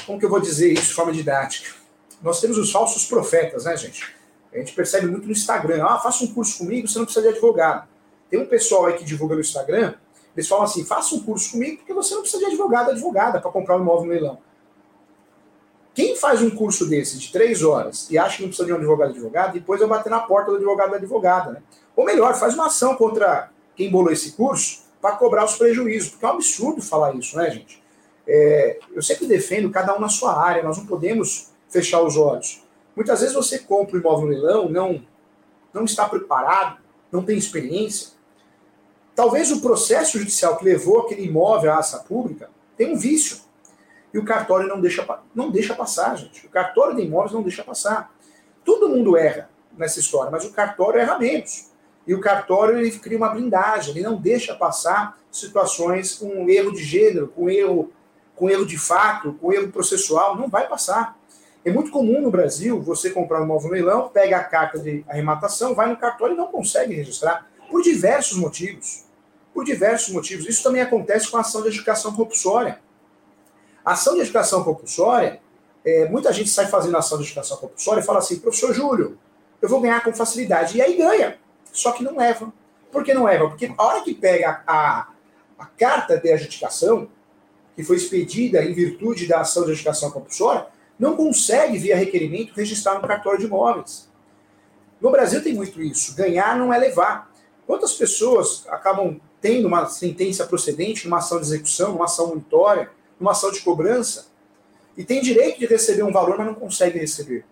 Como 0.06 0.20
que 0.20 0.24
eu 0.24 0.30
vou 0.30 0.38
dizer 0.38 0.72
isso 0.72 0.84
de 0.84 0.94
forma 0.94 1.10
didática? 1.10 1.74
Nós 2.22 2.40
temos 2.40 2.56
os 2.56 2.70
falsos 2.70 3.06
profetas, 3.06 3.64
né, 3.64 3.76
gente? 3.76 4.14
A 4.54 4.58
gente 4.58 4.72
percebe 4.72 5.08
muito 5.08 5.26
no 5.26 5.32
Instagram. 5.32 5.84
Ah, 5.84 5.98
faça 5.98 6.22
um 6.22 6.32
curso 6.32 6.58
comigo, 6.58 6.86
você 6.86 6.96
não 6.96 7.06
precisa 7.06 7.26
de 7.26 7.32
advogado. 7.32 7.88
Tem 8.30 8.40
um 8.40 8.46
pessoal 8.46 8.86
aí 8.86 8.92
que 8.92 9.04
divulga 9.04 9.34
no 9.34 9.40
Instagram, 9.40 9.94
eles 10.36 10.46
falam 10.46 10.62
assim: 10.62 10.84
faça 10.84 11.12
um 11.16 11.18
curso 11.24 11.50
comigo, 11.50 11.78
porque 11.78 11.92
você 11.92 12.14
não 12.14 12.20
precisa 12.20 12.38
de 12.38 12.50
advogado, 12.50 12.92
advogada 12.92 13.40
para 13.40 13.50
comprar 13.50 13.76
um 13.76 13.80
imóvel 13.80 14.04
no 14.04 14.12
leilão. 14.12 14.38
Quem 15.94 16.14
faz 16.14 16.40
um 16.40 16.50
curso 16.50 16.88
desse 16.88 17.18
de 17.18 17.32
três 17.32 17.64
horas 17.64 18.08
e 18.12 18.16
acha 18.16 18.36
que 18.36 18.42
não 18.42 18.48
precisa 18.48 18.64
de 18.64 18.72
um 18.72 18.76
advogado 18.76 19.10
advogado, 19.10 19.54
depois 19.54 19.80
vai 19.80 19.88
bater 19.88 20.10
na 20.10 20.20
porta 20.20 20.52
do 20.52 20.58
advogado 20.58 20.92
da 20.92 20.98
advogada, 20.98 21.50
né? 21.50 21.62
Ou 21.96 22.04
melhor, 22.04 22.36
faz 22.36 22.54
uma 22.54 22.66
ação 22.66 22.94
contra 22.94 23.50
quem 23.74 23.90
bolou 23.90 24.12
esse 24.12 24.30
curso 24.34 24.86
para 25.00 25.16
cobrar 25.16 25.44
os 25.44 25.56
prejuízos, 25.56 26.10
porque 26.10 26.24
é 26.24 26.28
um 26.28 26.32
absurdo 26.32 26.82
falar 26.82 27.14
isso, 27.14 27.36
né, 27.36 27.50
gente? 27.50 27.82
É, 28.26 28.78
eu 28.92 29.02
sempre 29.02 29.26
defendo 29.26 29.70
cada 29.70 29.96
um 29.96 30.00
na 30.00 30.08
sua 30.08 30.38
área, 30.38 30.62
nós 30.62 30.76
não 30.76 30.86
podemos 30.86 31.50
fechar 31.68 32.02
os 32.02 32.16
olhos. 32.16 32.62
Muitas 32.94 33.20
vezes 33.20 33.34
você 33.34 33.58
compra 33.58 33.96
um 33.96 34.00
imóvel 34.00 34.26
no 34.26 34.32
leilão, 34.32 34.68
não, 34.68 35.02
não 35.72 35.84
está 35.84 36.08
preparado, 36.08 36.78
não 37.10 37.22
tem 37.22 37.38
experiência, 37.38 38.18
Talvez 39.18 39.50
o 39.50 39.60
processo 39.60 40.16
judicial 40.16 40.56
que 40.56 40.64
levou 40.64 41.00
aquele 41.00 41.24
imóvel 41.24 41.72
à 41.72 41.78
aça 41.78 41.98
pública 41.98 42.48
tem 42.76 42.94
um 42.94 42.96
vício. 42.96 43.38
E 44.14 44.18
o 44.18 44.24
cartório 44.24 44.68
não 44.68 44.80
deixa, 44.80 45.04
não 45.34 45.50
deixa 45.50 45.74
passar, 45.74 46.16
gente. 46.16 46.46
O 46.46 46.48
cartório 46.48 46.94
de 46.94 47.02
imóveis 47.02 47.32
não 47.32 47.42
deixa 47.42 47.64
passar. 47.64 48.14
Todo 48.64 48.88
mundo 48.88 49.16
erra 49.16 49.50
nessa 49.76 49.98
história, 49.98 50.30
mas 50.30 50.44
o 50.44 50.52
cartório 50.52 51.00
erra 51.00 51.18
menos. 51.18 51.68
E 52.08 52.14
o 52.14 52.20
cartório 52.20 52.78
ele 52.78 52.90
cria 52.98 53.16
uma 53.16 53.28
blindagem, 53.28 53.94
ele 53.94 54.02
não 54.02 54.16
deixa 54.16 54.54
passar 54.54 55.16
situações 55.30 56.14
com 56.16 56.48
erro 56.48 56.72
de 56.72 56.82
gênero, 56.82 57.28
com 57.28 57.48
erro, 57.48 57.92
com 58.34 58.50
erro 58.50 58.66
de 58.66 58.78
fato, 58.78 59.34
com 59.34 59.52
erro 59.52 59.68
processual, 59.68 60.34
não 60.34 60.48
vai 60.48 60.66
passar. 60.66 61.16
É 61.64 61.70
muito 61.70 61.92
comum 61.92 62.20
no 62.20 62.30
Brasil 62.30 62.80
você 62.80 63.10
comprar 63.10 63.40
um 63.40 63.44
imóvel 63.44 63.68
no 63.68 63.74
leilão, 63.74 64.08
pega 64.08 64.38
a 64.38 64.44
carta 64.44 64.78
de 64.78 65.04
arrematação, 65.08 65.74
vai 65.74 65.88
no 65.88 65.96
cartório 65.96 66.34
e 66.34 66.36
não 66.36 66.46
consegue 66.46 66.94
registrar, 66.94 67.46
por 67.70 67.82
diversos 67.82 68.36
motivos 68.36 69.06
por 69.58 69.64
diversos 69.64 70.14
motivos. 70.14 70.46
Isso 70.46 70.62
também 70.62 70.80
acontece 70.80 71.28
com 71.28 71.36
a 71.36 71.40
ação 71.40 71.62
de 71.62 71.68
educação 71.68 72.14
compulsória. 72.14 72.78
A 73.84 73.90
ação 73.94 74.14
de 74.14 74.20
educação 74.20 74.62
compulsória, 74.62 75.40
é, 75.84 76.08
muita 76.08 76.32
gente 76.32 76.48
sai 76.48 76.66
fazendo 76.66 76.96
ação 76.96 77.18
de 77.18 77.24
educação 77.24 77.56
compulsória 77.56 78.00
e 78.00 78.04
fala 78.04 78.20
assim, 78.20 78.38
professor 78.38 78.72
Júlio, 78.72 79.18
eu 79.60 79.68
vou 79.68 79.80
ganhar 79.80 80.04
com 80.04 80.14
facilidade. 80.14 80.78
E 80.78 80.80
aí 80.80 80.96
ganha. 80.96 81.38
Só 81.78 81.92
que 81.92 82.02
não 82.02 82.16
leva. 82.16 82.52
Por 82.90 83.04
que 83.04 83.14
não 83.14 83.24
leva? 83.24 83.48
Porque 83.48 83.72
a 83.76 83.82
hora 83.84 84.02
que 84.02 84.14
pega 84.14 84.62
a, 84.66 85.08
a 85.56 85.66
carta 85.66 86.18
de 86.18 86.32
adjudicação, 86.32 87.08
que 87.76 87.84
foi 87.84 87.96
expedida 87.96 88.64
em 88.64 88.72
virtude 88.72 89.28
da 89.28 89.40
ação 89.40 89.64
de 89.64 89.72
educação 89.72 90.10
compulsória, 90.10 90.66
não 90.98 91.14
consegue, 91.14 91.78
via 91.78 91.96
requerimento, 91.96 92.52
registrar 92.54 92.94
no 92.96 93.06
cartório 93.06 93.38
de 93.38 93.46
imóveis. 93.46 94.08
No 95.00 95.12
Brasil 95.12 95.40
tem 95.40 95.54
muito 95.54 95.80
isso. 95.80 96.16
Ganhar 96.16 96.58
não 96.58 96.74
é 96.74 96.78
levar. 96.78 97.30
Quantas 97.64 97.94
pessoas 97.94 98.66
acabam 98.68 99.20
tendo 99.40 99.68
uma 99.68 99.86
sentença 99.86 100.44
procedente 100.44 101.04
numa 101.04 101.18
ação 101.18 101.38
de 101.38 101.46
execução, 101.46 101.92
numa 101.92 102.06
ação 102.06 102.26
monitória, 102.28 102.90
numa 103.20 103.30
ação 103.30 103.52
de 103.52 103.60
cobrança, 103.60 104.26
e 104.96 105.04
tem 105.04 105.22
direito 105.22 105.60
de 105.60 105.66
receber 105.66 106.02
um 106.02 106.10
valor, 106.10 106.36
mas 106.36 106.46
não 106.48 106.54
consegue 106.54 106.98
receber? 106.98 107.44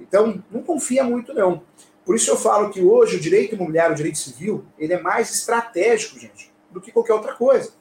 Então, 0.00 0.42
não 0.50 0.62
confia 0.62 1.04
muito, 1.04 1.34
não. 1.34 1.62
Por 2.08 2.16
isso 2.16 2.30
eu 2.30 2.38
falo 2.38 2.70
que 2.70 2.80
hoje 2.80 3.16
o 3.16 3.20
direito 3.20 3.54
imobiliário, 3.54 3.92
o 3.92 3.94
direito 3.94 4.16
civil, 4.16 4.64
ele 4.78 4.94
é 4.94 4.98
mais 4.98 5.30
estratégico, 5.30 6.18
gente, 6.18 6.50
do 6.70 6.80
que 6.80 6.90
qualquer 6.90 7.12
outra 7.12 7.34
coisa. 7.34 7.74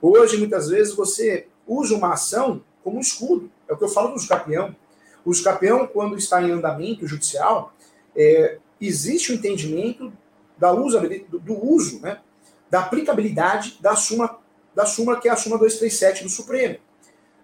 Hoje, 0.00 0.38
muitas 0.38 0.70
vezes, 0.70 0.94
você 0.94 1.46
usa 1.66 1.94
uma 1.94 2.14
ação 2.14 2.64
como 2.82 2.96
um 2.96 3.00
escudo. 3.00 3.50
É 3.68 3.74
o 3.74 3.76
que 3.76 3.84
eu 3.84 3.90
falo 3.90 4.08
do 4.08 4.14
uso 4.14 4.26
capião. 4.26 4.74
O 5.22 5.28
uso 5.28 5.44
capião, 5.44 5.86
quando 5.86 6.16
está 6.16 6.42
em 6.42 6.50
andamento 6.50 7.06
judicial, 7.06 7.74
é, 8.16 8.56
existe 8.80 9.32
o 9.32 9.34
um 9.34 9.38
entendimento 9.38 10.10
da 10.56 10.72
uso, 10.72 10.98
do, 11.28 11.38
do 11.38 11.62
uso, 11.62 12.00
né, 12.00 12.22
da 12.70 12.80
aplicabilidade 12.80 13.76
da 13.82 13.94
súmula, 13.96 14.38
da 14.74 14.86
súmula 14.86 15.20
que 15.20 15.28
é 15.28 15.30
a 15.30 15.36
súmula 15.36 15.58
237 15.58 16.24
do 16.24 16.30
Supremo. 16.30 16.78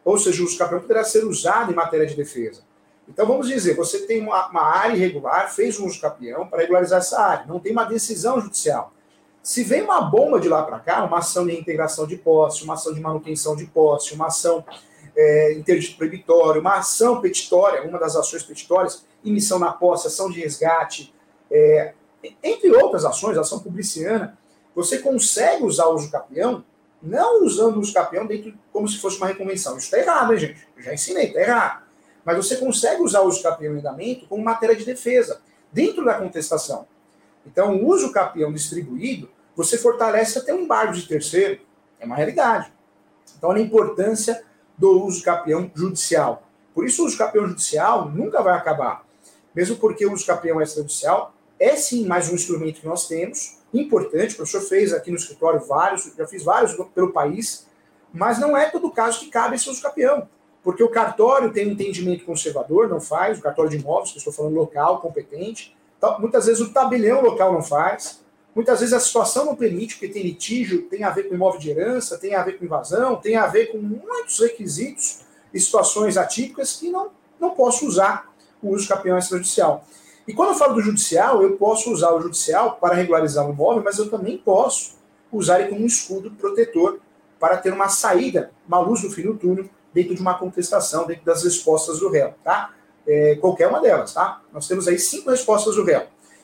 Ou 0.03 0.17
seja, 0.17 0.43
o 0.43 0.47
uso 0.47 0.57
capião 0.57 0.81
poderá 0.81 1.05
ser 1.05 1.23
usado 1.27 1.71
em 1.71 1.75
matéria 1.75 2.07
de 2.07 2.17
defesa. 2.17 2.63
Então, 3.09 3.27
vamos 3.27 3.49
dizer, 3.49 3.77
você 3.77 4.01
tem 4.01 4.21
uma, 4.21 4.49
uma 4.49 4.63
área 4.63 4.97
irregular, 4.97 5.53
fez 5.53 5.79
um 5.79 5.87
uso 5.87 6.01
capião 6.01 6.47
para 6.47 6.63
regularizar 6.63 6.99
essa 6.99 7.21
área, 7.21 7.47
não 7.47 7.61
tem 7.61 7.73
uma 7.73 7.85
decisão 7.85 8.41
judicial. 8.41 8.93
Se 9.43 9.63
vem 9.63 9.83
uma 9.83 10.01
bomba 10.01 10.41
de 10.41 10.49
lá 10.49 10.65
para 10.65 10.81
cá, 10.81 11.05
uma 11.05 11.19
ação 11.19 11.47
de 11.47 11.53
reintegração 11.53 12.07
de 12.07 12.17
posse, 12.17 12.65
uma 12.65 12.75
ação 12.75 12.93
de 12.93 13.01
manutenção 13.01 13.55
de 13.55 13.65
posse, 13.67 14.13
uma 14.13 14.27
ação 14.27 14.65
é, 15.17 15.53
interdito 15.53 15.97
proibitório, 15.97 16.61
uma 16.61 16.79
ação 16.79 17.21
petitória, 17.21 17.83
uma 17.89 17.99
das 17.99 18.17
ações 18.17 18.43
petitórias, 18.43 19.07
emissão 19.25 19.59
na 19.59 19.73
posse, 19.73 20.09
ação 20.09 20.29
de 20.29 20.41
resgate, 20.41 21.15
é, 21.49 21.95
entre 22.43 22.71
outras 22.73 23.05
ações, 23.05 23.39
ação 23.39 23.61
publiciana, 23.61 24.37
você 24.75 24.99
consegue 24.99 25.63
usar 25.63 25.87
o 25.87 25.95
uso 25.95 26.11
capião, 26.11 26.65
não 27.01 27.45
usando 27.45 27.77
o 27.77 27.81
uso 27.81 27.93
capião 27.93 28.27
dentro 28.27 28.53
como 28.73 28.89
se 28.89 28.99
fosse 28.99 29.17
uma 29.17 29.29
reconvenção. 29.29 29.77
Isso 29.77 29.87
está 29.87 29.99
errado, 29.99 30.33
hein, 30.33 30.39
gente? 30.41 30.69
Eu 30.77 30.83
já 30.83 30.93
ensinei, 30.93 31.29
está 31.29 31.41
errado. 31.41 31.86
Mas 32.27 32.37
você 32.37 32.57
consegue 32.57 33.03
usar 33.03 33.21
o 33.21 33.29
uso 33.29 33.41
capião 33.41 33.77
em 33.77 33.79
andamento 33.79 34.27
como 34.27 34.43
matéria 34.43 34.75
de 34.75 34.85
defesa, 34.85 35.41
dentro 35.71 36.05
da 36.05 36.15
contestação. 36.15 36.89
Então, 37.47 37.77
o 37.77 37.87
uso 37.87 38.11
capião 38.11 38.53
distribuído 38.53 39.31
você 39.55 39.79
fortalece 39.79 40.37
até 40.37 40.53
um 40.53 40.63
embargo 40.63 40.93
de 40.93 41.07
terceiro. 41.07 41.61
É 42.01 42.05
uma 42.05 42.17
realidade. 42.17 42.73
Então, 43.39 43.53
a 43.53 43.61
importância 43.61 44.43
do 44.77 45.05
uso 45.05 45.23
capião 45.23 45.71
judicial. 45.73 46.43
Por 46.75 46.85
isso, 46.85 47.03
o 47.03 47.07
uso 47.07 47.17
capião 47.17 47.47
judicial 47.47 48.11
nunca 48.11 48.43
vai 48.43 48.55
acabar. 48.55 49.07
Mesmo 49.55 49.77
porque 49.77 50.05
o 50.05 50.13
uso 50.13 50.27
capião 50.27 50.61
extrajudicial 50.61 51.33
é 51.61 51.77
sim 51.77 52.07
mais 52.07 52.29
um 52.29 52.35
instrumento 52.35 52.81
que 52.81 52.87
nós 52.87 53.07
temos, 53.07 53.59
importante. 53.73 54.35
O 54.35 54.39
professor 54.39 54.61
fez 54.63 54.93
aqui 54.93 55.13
no 55.13 55.17
escritório 55.17 55.61
vários, 55.61 56.13
já 56.15 56.27
fiz 56.27 56.43
vários 56.43 56.77
pelo 56.93 57.13
país, 57.13 57.67
mas 58.13 58.39
não 58.39 58.57
é 58.57 58.69
todo 58.69 58.91
caso 58.91 59.21
que 59.21 59.29
cabe 59.29 59.55
esse 59.55 59.71
uso 59.71 59.81
capião. 59.81 60.29
Porque 60.67 60.83
o 60.83 60.89
cartório 60.89 61.53
tem 61.53 61.69
um 61.69 61.71
entendimento 61.71 62.25
conservador, 62.25 62.89
não 62.89 63.01
faz, 63.01 63.39
o 63.39 63.41
cartório 63.41 63.71
de 63.71 63.77
imóveis, 63.77 64.11
que 64.11 64.17
eu 64.17 64.19
estou 64.19 64.33
falando 64.33 64.57
local, 64.57 64.99
competente. 64.99 65.77
Então, 65.97 66.19
muitas 66.19 66.47
vezes 66.47 66.61
o 66.61 66.73
tabelião 66.73 67.23
local 67.23 67.53
não 67.53 67.63
faz. 67.63 68.21
Muitas 68.53 68.81
vezes 68.81 68.93
a 68.93 68.99
situação 68.99 69.45
não 69.47 69.55
permite, 69.55 69.95
porque 69.95 70.09
tem 70.09 70.25
litígio, 70.25 70.83
tem 70.89 71.05
a 71.05 71.11
ver 71.11 71.29
com 71.29 71.37
imóvel 71.37 71.61
de 71.61 71.71
herança, 71.71 72.19
tem 72.19 72.35
a 72.35 72.43
ver 72.43 72.59
com 72.59 72.65
invasão, 72.65 73.15
tem 73.15 73.37
a 73.37 73.47
ver 73.47 73.67
com 73.67 73.79
muitos 73.79 74.41
requisitos 74.41 75.21
e 75.55 75.61
situações 75.61 76.17
atípicas 76.17 76.73
que 76.73 76.91
não, 76.91 77.11
não 77.39 77.51
posso 77.51 77.87
usar 77.87 78.35
o 78.61 78.71
uso 78.71 78.89
campeão 78.89 79.17
extrajudicial. 79.17 79.85
E 80.27 80.35
quando 80.35 80.49
eu 80.49 80.57
falo 80.57 80.75
do 80.75 80.81
judicial, 80.81 81.45
eu 81.45 81.57
posso 81.57 81.93
usar 81.93 82.11
o 82.11 82.21
judicial 82.21 82.77
para 82.81 82.97
regularizar 82.97 83.49
o 83.49 83.53
imóvel, 83.53 83.85
mas 83.85 83.99
eu 83.99 84.11
também 84.11 84.37
posso 84.37 84.97
usar 85.31 85.61
ele 85.61 85.69
como 85.69 85.83
um 85.83 85.87
escudo 85.87 86.33
protetor 86.33 86.99
para 87.39 87.57
ter 87.57 87.73
uma 87.73 87.89
saída, 87.89 88.51
uma 88.67 88.81
luz 88.81 89.05
no 89.05 89.11
fim 89.11 89.23
do 89.23 89.37
túnel, 89.37 89.71
dentro 89.97 90.15
de 90.15 90.21
uma 90.21 90.35
contestação, 90.35 91.07
dentro 91.07 91.25
das 91.25 91.43
respostas 91.43 92.01
do 92.01 92.11
réu, 92.11 92.35
tá? 92.45 92.75
É, 93.09 93.35
qualquer 93.37 93.67
uma 93.67 93.81
delas, 93.81 94.13
tá? 94.13 94.43
Nós 94.53 94.69
temos 94.69 94.87
aí 94.87 94.99
cinco 94.99 95.31
respostas 95.31 95.77
do 95.77 95.85
réu. 95.85 96.03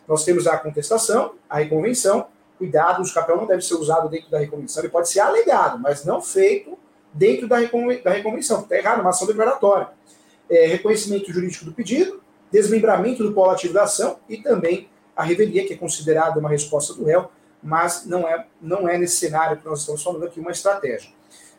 Nós 0.08 0.24
temos 0.24 0.46
a 0.46 0.56
contestação, 0.56 1.34
a 1.50 1.58
reconvenção. 1.58 2.28
Cuidado, 2.56 3.02
o 3.02 3.12
capel 3.12 3.36
não 3.36 3.46
deve 3.46 3.60
ser 3.60 3.74
usado 3.74 4.08
dentro 4.08 4.30
da 4.30 4.38
reconvenção, 4.38 4.82
ele 4.82 4.90
pode 4.90 5.10
ser 5.10 5.20
alegado, 5.20 5.78
mas 5.78 6.02
não 6.02 6.22
feito 6.22 6.78
dentro 7.12 7.46
da, 7.46 7.58
reconvenção, 7.58 8.04
da 8.04 8.10
reconvenção. 8.12 8.60
Está 8.62 8.76
errado, 8.76 9.00
uma 9.00 9.10
ação 9.10 9.26
declaratória. 9.26 9.88
É, 10.48 10.66
reconhecimento 10.66 11.30
jurídico 11.30 11.66
do 11.66 11.72
pedido, 11.72 12.22
desmembramento 12.50 13.22
do 13.22 13.34
polo 13.34 13.50
ativo 13.50 13.74
da 13.74 13.82
ação 13.82 14.18
e 14.30 14.38
também 14.38 14.88
a 15.14 15.22
revelia, 15.22 15.66
que 15.66 15.74
é 15.74 15.76
considerada 15.76 16.40
uma 16.40 16.48
resposta 16.48 16.94
do 16.94 17.04
réu, 17.04 17.30
mas 17.62 18.06
não 18.06 18.26
é, 18.26 18.46
não 18.62 18.88
é 18.88 18.96
nesse 18.96 19.16
cenário 19.16 19.58
que 19.58 19.64
nós 19.66 19.80
estamos 19.80 20.02
falando 20.02 20.24
aqui 20.24 20.40
uma 20.40 20.52
estratégia. 20.52 21.10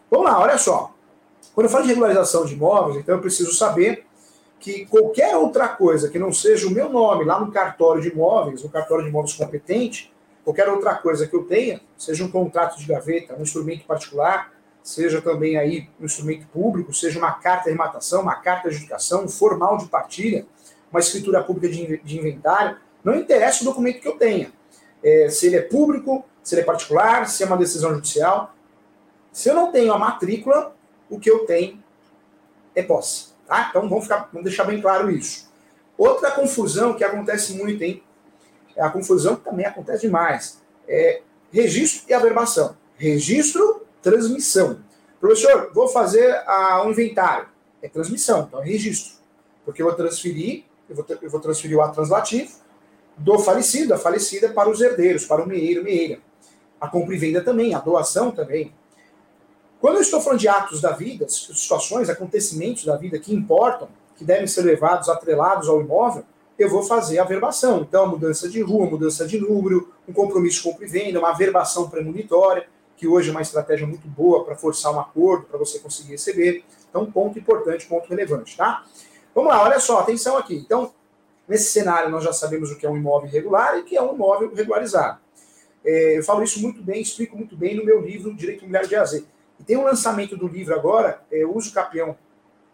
Vamos 0.09 0.25
lá, 0.25 0.39
olha 0.39 0.57
só. 0.57 0.95
Quando 1.53 1.65
eu 1.65 1.71
falo 1.71 1.83
de 1.83 1.89
regularização 1.89 2.45
de 2.45 2.53
imóveis, 2.53 2.97
então 2.97 3.15
eu 3.15 3.21
preciso 3.21 3.53
saber 3.53 4.05
que 4.59 4.85
qualquer 4.85 5.35
outra 5.35 5.67
coisa 5.67 6.09
que 6.09 6.17
não 6.17 6.31
seja 6.31 6.67
o 6.67 6.71
meu 6.71 6.89
nome 6.89 7.25
lá 7.25 7.39
no 7.39 7.51
cartório 7.51 8.01
de 8.01 8.09
imóveis, 8.09 8.63
no 8.63 8.69
cartório 8.69 9.03
de 9.03 9.09
imóveis 9.09 9.33
competente, 9.33 10.11
qualquer 10.43 10.69
outra 10.69 10.95
coisa 10.95 11.27
que 11.27 11.35
eu 11.35 11.43
tenha, 11.43 11.81
seja 11.97 12.23
um 12.23 12.31
contrato 12.31 12.77
de 12.77 12.85
gaveta, 12.85 13.35
um 13.35 13.41
instrumento 13.41 13.85
particular, 13.85 14.53
seja 14.81 15.21
também 15.21 15.57
aí 15.57 15.89
um 15.99 16.05
instrumento 16.05 16.47
público, 16.47 16.93
seja 16.93 17.19
uma 17.19 17.33
carta 17.33 17.65
de 17.65 17.71
rematação, 17.71 18.21
uma 18.21 18.35
carta 18.35 18.69
de 18.69 18.75
adjudicação, 18.75 19.25
um 19.25 19.29
formal 19.29 19.77
de 19.77 19.87
partilha, 19.87 20.45
uma 20.91 20.99
escritura 20.99 21.43
pública 21.43 21.69
de 21.69 22.17
inventário, 22.17 22.77
não 23.03 23.15
interessa 23.15 23.63
o 23.63 23.65
documento 23.65 23.99
que 23.99 24.07
eu 24.07 24.17
tenha. 24.17 24.51
É, 25.03 25.27
se 25.29 25.47
ele 25.47 25.57
é 25.57 25.61
público, 25.61 26.23
se 26.41 26.55
ele 26.55 26.61
é 26.61 26.65
particular, 26.65 27.27
se 27.27 27.43
é 27.43 27.45
uma 27.45 27.57
decisão 27.57 27.93
judicial. 27.93 28.53
Se 29.31 29.49
eu 29.49 29.55
não 29.55 29.71
tenho 29.71 29.91
a 29.91 29.99
matrícula, 29.99 30.73
o 31.09 31.19
que 31.19 31.29
eu 31.29 31.45
tenho 31.45 31.81
é 32.75 32.81
posse. 32.81 33.33
Tá? 33.47 33.67
Então 33.69 33.87
vamos, 33.87 34.05
ficar, 34.05 34.29
vamos 34.31 34.43
deixar 34.43 34.63
bem 34.63 34.81
claro 34.81 35.09
isso. 35.09 35.51
Outra 35.97 36.31
confusão 36.31 36.93
que 36.93 37.03
acontece 37.03 37.53
muito, 37.53 37.81
hein? 37.83 38.03
É 38.75 38.83
a 38.83 38.89
confusão 38.89 39.35
que 39.35 39.43
também 39.43 39.65
acontece 39.65 40.01
demais. 40.01 40.61
É 40.87 41.21
registro 41.51 42.09
e 42.09 42.13
averbação. 42.13 42.75
Registro, 42.97 43.85
transmissão. 44.01 44.79
Professor, 45.19 45.71
vou 45.73 45.87
fazer 45.87 46.43
a, 46.47 46.83
um 46.85 46.91
inventário. 46.91 47.47
É 47.81 47.87
transmissão, 47.87 48.45
então 48.47 48.61
é 48.61 48.65
registro. 48.65 49.13
Porque 49.63 49.81
eu 49.81 49.85
vou 49.85 49.95
transferir, 49.95 50.63
eu 50.89 50.95
vou, 50.95 51.05
eu 51.21 51.29
vou 51.29 51.39
transferir 51.39 51.77
o 51.77 51.81
ato 51.81 51.95
translativo 51.95 52.63
do 53.17 53.37
falecido, 53.39 53.93
a 53.93 53.97
falecida, 53.97 54.49
para 54.49 54.69
os 54.69 54.81
herdeiros, 54.81 55.25
para 55.25 55.43
o 55.43 55.47
meeiro, 55.47 55.83
meeira. 55.83 56.19
A 56.79 56.87
compra 56.87 57.15
e 57.15 57.17
venda 57.17 57.41
também, 57.41 57.73
a 57.73 57.79
doação 57.79 58.31
também. 58.31 58.73
Quando 59.83 59.95
eu 59.95 60.01
estou 60.01 60.21
falando 60.21 60.39
de 60.39 60.47
atos 60.47 60.79
da 60.79 60.93
vida, 60.93 61.27
situações, 61.27 62.09
acontecimentos 62.09 62.85
da 62.85 62.95
vida 62.95 63.19
que 63.19 63.35
importam, 63.35 63.89
que 64.15 64.23
devem 64.23 64.47
ser 64.47 64.61
levados, 64.61 65.09
atrelados 65.09 65.67
ao 65.67 65.81
imóvel, 65.81 66.23
eu 66.57 66.69
vou 66.69 66.83
fazer 66.83 67.19
a 67.19 67.25
verbação. 67.25 67.81
Então, 67.81 68.07
mudança 68.07 68.47
de 68.47 68.61
rua, 68.61 68.89
mudança 68.89 69.27
de 69.27 69.37
número, 69.37 69.91
um 70.07 70.13
compromisso 70.13 70.59
de 70.59 70.63
compra 70.63 70.85
e 70.85 70.89
venda, 70.89 71.19
uma 71.19 71.33
verbação 71.33 71.89
premonitória, 71.89 72.65
que 72.95 73.05
hoje 73.05 73.27
é 73.27 73.31
uma 73.31 73.41
estratégia 73.41 73.85
muito 73.85 74.07
boa 74.07 74.45
para 74.45 74.55
forçar 74.55 74.93
um 74.93 75.01
acordo, 75.01 75.47
para 75.47 75.57
você 75.57 75.77
conseguir 75.79 76.11
receber. 76.11 76.63
Então, 76.89 77.11
ponto 77.11 77.37
importante, 77.37 77.85
ponto 77.85 78.07
relevante, 78.07 78.55
tá? 78.55 78.85
Vamos 79.35 79.51
lá, 79.51 79.63
olha 79.63 79.81
só, 79.81 79.99
atenção 79.99 80.37
aqui. 80.37 80.55
Então, 80.55 80.93
nesse 81.45 81.71
cenário, 81.71 82.09
nós 82.09 82.23
já 82.23 82.31
sabemos 82.31 82.71
o 82.71 82.77
que 82.77 82.85
é 82.85 82.89
um 82.89 82.95
imóvel 82.95 83.27
irregular 83.27 83.77
e 83.77 83.81
o 83.81 83.83
que 83.83 83.97
é 83.97 84.01
um 84.01 84.15
imóvel 84.15 84.49
regularizado. 84.55 85.19
É, 85.83 86.19
eu 86.19 86.23
falo 86.23 86.41
isso 86.41 86.61
muito 86.61 86.81
bem, 86.81 87.01
explico 87.01 87.35
muito 87.35 87.57
bem 87.57 87.75
no 87.75 87.83
meu 87.83 87.99
livro 87.99 88.33
Direito 88.33 88.59
Imobiliário 88.59 88.87
de 88.87 88.95
AZ. 88.95 89.32
E 89.59 89.63
tem 89.63 89.77
um 89.77 89.83
lançamento 89.83 90.35
do 90.35 90.47
livro 90.47 90.73
agora, 90.73 91.21
é, 91.31 91.45
Uso 91.45 91.73
Capião 91.73 92.17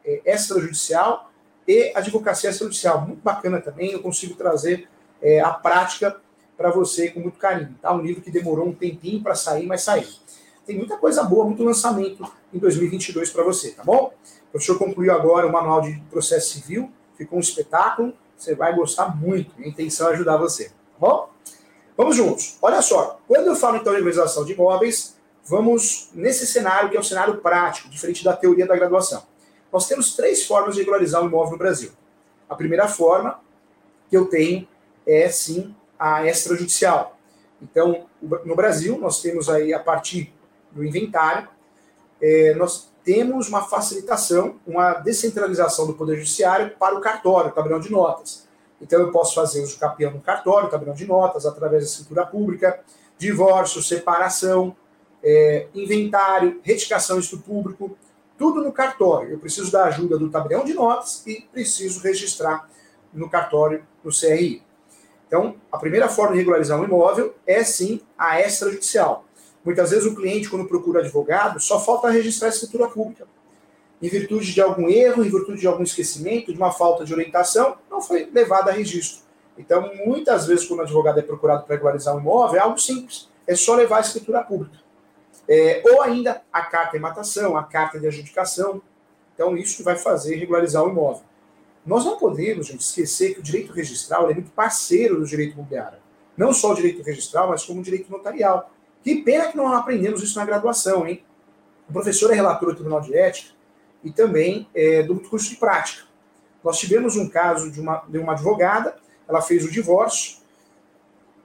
é, 0.05 0.21
Extrajudicial 0.25 1.31
e 1.67 1.91
Advocacia 1.95 2.49
Extrajudicial. 2.49 3.01
Muito 3.01 3.21
bacana 3.21 3.61
também, 3.61 3.91
eu 3.91 4.01
consigo 4.01 4.35
trazer 4.35 4.87
é, 5.21 5.39
a 5.39 5.51
prática 5.51 6.19
para 6.57 6.71
você 6.71 7.09
com 7.09 7.21
muito 7.21 7.37
carinho. 7.37 7.75
Tá? 7.81 7.93
Um 7.93 8.01
livro 8.01 8.21
que 8.21 8.31
demorou 8.31 8.67
um 8.67 8.73
tempinho 8.73 9.21
para 9.21 9.35
sair, 9.35 9.65
mas 9.65 9.81
saiu. 9.81 10.07
Tem 10.65 10.77
muita 10.77 10.97
coisa 10.97 11.23
boa, 11.23 11.45
muito 11.45 11.63
lançamento 11.63 12.29
em 12.53 12.59
2022 12.59 13.31
para 13.31 13.43
você, 13.43 13.71
tá 13.71 13.83
bom? 13.83 14.13
O 14.49 14.51
professor 14.51 14.77
concluiu 14.77 15.13
agora 15.13 15.47
o 15.47 15.51
manual 15.51 15.81
de 15.81 15.99
processo 16.09 16.53
civil, 16.53 16.91
ficou 17.15 17.37
um 17.37 17.41
espetáculo, 17.41 18.13
você 18.37 18.55
vai 18.55 18.75
gostar 18.75 19.15
muito. 19.15 19.51
A 19.59 19.67
intenção 19.67 20.09
é 20.09 20.13
ajudar 20.13 20.37
você, 20.37 20.69
tá 20.69 20.73
bom? 20.99 21.29
Vamos 21.97 22.15
juntos. 22.15 22.57
Olha 22.61 22.81
só, 22.81 23.19
quando 23.27 23.47
eu 23.47 23.55
falo 23.55 23.77
então 23.77 23.93
de 23.93 23.99
legalização 23.99 24.45
de 24.45 24.53
imóveis, 24.53 25.18
Vamos 25.45 26.09
nesse 26.13 26.45
cenário, 26.45 26.89
que 26.89 26.97
é 26.97 26.99
um 26.99 27.03
cenário 27.03 27.37
prático, 27.37 27.89
diferente 27.89 28.23
da 28.23 28.35
teoria 28.35 28.67
da 28.67 28.75
graduação. 28.75 29.23
Nós 29.71 29.87
temos 29.87 30.15
três 30.15 30.45
formas 30.45 30.75
de 30.75 30.81
regularizar 30.81 31.21
um 31.23 31.27
imóvel 31.27 31.53
no 31.53 31.57
Brasil. 31.57 31.91
A 32.47 32.55
primeira 32.55 32.87
forma 32.87 33.39
que 34.09 34.17
eu 34.17 34.25
tenho 34.25 34.67
é, 35.05 35.29
sim, 35.29 35.75
a 35.97 36.25
extrajudicial. 36.25 37.17
Então, 37.61 38.05
no 38.21 38.55
Brasil, 38.55 38.97
nós 38.97 39.21
temos 39.21 39.49
aí, 39.49 39.73
a 39.73 39.79
partir 39.79 40.33
do 40.71 40.83
inventário, 40.83 41.47
é, 42.21 42.53
nós 42.55 42.89
temos 43.03 43.47
uma 43.49 43.63
facilitação, 43.63 44.59
uma 44.65 44.93
descentralização 44.93 45.87
do 45.87 45.93
Poder 45.93 46.15
Judiciário 46.17 46.75
para 46.77 46.95
o 46.95 47.01
cartório, 47.01 47.49
o 47.49 47.53
tabelião 47.53 47.79
de 47.79 47.91
notas. 47.91 48.47
Então 48.81 48.99
eu 48.99 49.11
posso 49.11 49.35
fazer 49.35 49.61
uso 49.61 49.77
capião 49.77 50.11
no 50.11 50.21
cartório, 50.21 50.69
tabelão 50.69 50.93
de 50.93 51.05
notas, 51.05 51.45
através 51.45 51.83
da 51.83 51.89
escritura 51.89 52.25
pública, 52.25 52.79
divórcio, 53.17 53.81
separação, 53.81 54.75
é, 55.23 55.67
inventário, 55.73 56.59
retificação 56.63 57.19
isto 57.19 57.37
público, 57.37 57.97
tudo 58.37 58.63
no 58.63 58.71
cartório. 58.71 59.31
Eu 59.31 59.39
preciso 59.39 59.71
da 59.71 59.85
ajuda 59.85 60.17
do 60.17 60.29
tabelião 60.29 60.63
de 60.63 60.73
notas 60.73 61.25
e 61.27 61.41
preciso 61.51 62.01
registrar 62.01 62.69
no 63.13 63.29
cartório, 63.29 63.83
no 64.03 64.11
CRI. 64.11 64.63
Então, 65.27 65.55
a 65.71 65.77
primeira 65.77 66.07
forma 66.07 66.33
de 66.33 66.39
regularizar 66.39 66.79
um 66.79 66.83
imóvel 66.83 67.35
é 67.45 67.63
sim 67.63 68.01
a 68.17 68.39
extrajudicial. 68.39 69.25
Muitas 69.63 69.91
vezes 69.91 70.05
o 70.05 70.15
cliente, 70.15 70.49
quando 70.49 70.65
procura 70.65 71.01
advogado, 71.01 71.59
só 71.59 71.79
falta 71.79 72.09
registrar 72.09 72.47
a 72.47 72.49
escritura 72.49 72.87
pública. 72.87 73.27
Em 74.01 74.07
virtude 74.07 74.53
de 74.53 74.61
algum 74.61 74.89
erro, 74.89 75.23
em 75.23 75.29
virtude 75.29 75.59
de 75.59 75.67
algum 75.67 75.83
esquecimento, 75.83 76.53
de 76.53 76.57
uma 76.57 76.71
falta 76.71 77.03
de 77.03 77.13
orientação, 77.13 77.77
não 77.91 78.01
foi 78.01 78.29
levado 78.33 78.69
a 78.69 78.71
registro. 78.71 79.23
Então, 79.57 79.91
muitas 80.05 80.47
vezes, 80.47 80.65
quando 80.65 80.79
o 80.79 80.83
advogado 80.83 81.19
é 81.19 81.21
procurado 81.21 81.65
para 81.65 81.75
regularizar 81.75 82.15
um 82.15 82.19
imóvel, 82.19 82.57
é 82.57 82.63
algo 82.63 82.79
simples. 82.79 83.29
É 83.45 83.53
só 83.55 83.75
levar 83.75 83.97
a 83.97 84.01
escritura 84.01 84.41
pública. 84.41 84.77
É, 85.51 85.81
ou 85.83 86.03
ainda 86.03 86.43
a 86.53 86.61
carta 86.61 86.91
de 86.91 86.99
matação, 86.99 87.57
a 87.57 87.63
carta 87.63 87.99
de 87.99 88.05
adjudicação. 88.05 88.81
Então, 89.33 89.57
isso 89.57 89.83
vai 89.83 89.95
fazer 89.95 90.35
regularizar 90.35 90.83
o 90.83 90.89
imóvel. 90.89 91.23
Nós 91.83 92.05
não 92.05 92.19
podemos, 92.19 92.67
gente, 92.67 92.81
esquecer 92.81 93.33
que 93.33 93.39
o 93.39 93.43
direito 93.43 93.73
registral 93.73 94.29
é 94.29 94.33
muito 94.33 94.51
parceiro 94.51 95.17
do 95.17 95.25
direito 95.25 95.53
imobiliário. 95.53 95.97
Não 96.37 96.53
só 96.53 96.71
o 96.71 96.75
direito 96.75 97.01
registral, 97.01 97.49
mas 97.49 97.65
como 97.65 97.79
o 97.79 97.83
direito 97.83 98.11
notarial. 98.11 98.71
Que 99.03 99.23
pena 99.23 99.47
que 99.47 99.57
não 99.57 99.73
aprendemos 99.73 100.21
isso 100.21 100.37
na 100.37 100.45
graduação, 100.45 101.07
hein? 101.07 101.23
O 101.89 101.93
professor 101.93 102.31
é 102.31 102.35
relator 102.35 102.69
do 102.69 102.75
Tribunal 102.75 103.01
de 103.01 103.17
Ética 103.17 103.55
e 104.03 104.11
também 104.11 104.67
é, 104.75 105.01
do 105.01 105.19
curso 105.19 105.49
de 105.49 105.55
prática. 105.55 106.03
Nós 106.63 106.77
tivemos 106.77 107.15
um 107.15 107.27
caso 107.27 107.71
de 107.71 107.81
uma, 107.81 108.03
de 108.07 108.19
uma 108.19 108.33
advogada, 108.33 108.95
ela 109.27 109.41
fez 109.41 109.65
o 109.65 109.71
divórcio 109.71 110.37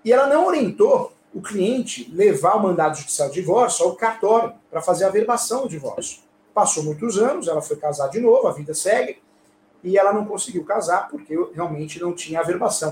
e 0.04 0.12
ela 0.12 0.26
não 0.26 0.46
orientou 0.46 1.13
o 1.34 1.42
cliente 1.42 2.08
levar 2.14 2.54
o 2.54 2.62
mandado 2.62 2.96
judicial 2.96 3.28
de 3.28 3.34
divórcio 3.34 3.84
ao 3.84 3.96
cartório 3.96 4.54
para 4.70 4.80
fazer 4.80 5.04
a 5.04 5.10
verbação 5.10 5.62
do 5.62 5.68
divórcio. 5.68 6.22
Passou 6.54 6.84
muitos 6.84 7.18
anos, 7.18 7.48
ela 7.48 7.60
foi 7.60 7.76
casar 7.76 8.08
de 8.08 8.20
novo, 8.20 8.46
a 8.46 8.52
vida 8.52 8.72
segue, 8.72 9.18
e 9.82 9.98
ela 9.98 10.12
não 10.12 10.24
conseguiu 10.24 10.64
casar 10.64 11.08
porque 11.08 11.36
realmente 11.52 12.00
não 12.00 12.14
tinha 12.14 12.38
a 12.38 12.44
verbação. 12.44 12.90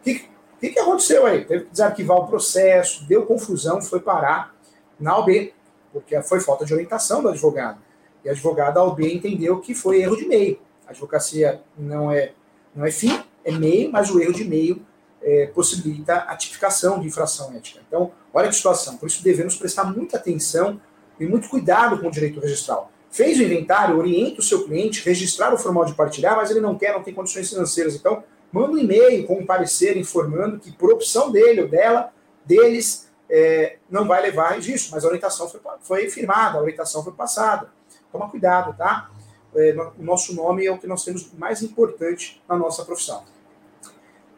O 0.00 0.04
que, 0.04 0.26
que, 0.58 0.70
que 0.70 0.78
aconteceu 0.78 1.26
aí? 1.26 1.44
Teve 1.44 1.64
que 1.64 1.70
desarquivar 1.70 2.16
o 2.16 2.26
processo, 2.26 3.06
deu 3.06 3.26
confusão, 3.26 3.82
foi 3.82 4.00
parar 4.00 4.54
na 4.98 5.18
OB, 5.18 5.52
porque 5.92 6.20
foi 6.22 6.40
falta 6.40 6.64
de 6.64 6.72
orientação 6.72 7.22
do 7.22 7.28
advogado. 7.28 7.78
E 8.24 8.28
a 8.30 8.32
advogada 8.32 8.82
OB 8.82 9.06
entendeu 9.06 9.60
que 9.60 9.74
foi 9.74 10.00
erro 10.00 10.16
de 10.16 10.26
meio. 10.26 10.58
A 10.86 10.90
advocacia 10.90 11.60
não 11.76 12.10
é, 12.10 12.32
não 12.74 12.86
é 12.86 12.90
fim, 12.90 13.22
é 13.44 13.52
meio, 13.52 13.92
mas 13.92 14.10
o 14.10 14.18
erro 14.18 14.32
de 14.32 14.44
meio 14.44 14.84
é, 15.26 15.46
possibilita 15.48 16.18
a 16.18 16.36
tipificação 16.36 17.00
de 17.00 17.08
infração 17.08 17.52
ética. 17.52 17.80
Então, 17.88 18.12
olha 18.32 18.48
que 18.48 18.54
situação. 18.54 18.96
Por 18.96 19.08
isso 19.08 19.24
devemos 19.24 19.56
prestar 19.56 19.82
muita 19.84 20.18
atenção 20.18 20.80
e 21.18 21.26
muito 21.26 21.48
cuidado 21.48 21.98
com 21.98 22.06
o 22.06 22.10
direito 22.12 22.38
registral. 22.38 22.92
Fez 23.10 23.36
o 23.40 23.42
inventário, 23.42 23.98
orienta 23.98 24.40
o 24.40 24.44
seu 24.44 24.64
cliente, 24.64 25.04
registrar 25.04 25.52
o 25.52 25.58
formal 25.58 25.84
de 25.84 25.94
partilhar, 25.94 26.36
mas 26.36 26.50
ele 26.50 26.60
não 26.60 26.78
quer, 26.78 26.92
não 26.92 27.02
tem 27.02 27.12
condições 27.12 27.48
financeiras. 27.48 27.96
Então, 27.96 28.22
manda 28.52 28.70
um 28.70 28.78
e-mail 28.78 29.26
com 29.26 29.40
um 29.40 29.44
parecer 29.44 29.96
informando 29.96 30.60
que, 30.60 30.70
por 30.70 30.92
opção 30.92 31.32
dele 31.32 31.62
ou 31.62 31.68
dela, 31.68 32.12
deles, 32.44 33.10
é, 33.28 33.78
não 33.90 34.06
vai 34.06 34.22
levar 34.22 34.50
registro, 34.50 34.92
mas 34.92 35.04
a 35.04 35.08
orientação 35.08 35.48
foi, 35.48 35.60
foi 35.80 36.08
firmada, 36.08 36.58
a 36.58 36.60
orientação 36.60 37.02
foi 37.02 37.12
passada. 37.12 37.68
Toma 38.12 38.30
cuidado, 38.30 38.76
tá? 38.76 39.10
É, 39.56 39.74
o 39.98 40.04
nosso 40.04 40.34
nome 40.34 40.64
é 40.64 40.70
o 40.70 40.78
que 40.78 40.86
nós 40.86 41.02
temos 41.02 41.32
mais 41.32 41.62
importante 41.62 42.40
na 42.48 42.56
nossa 42.56 42.84
profissão. 42.84 43.24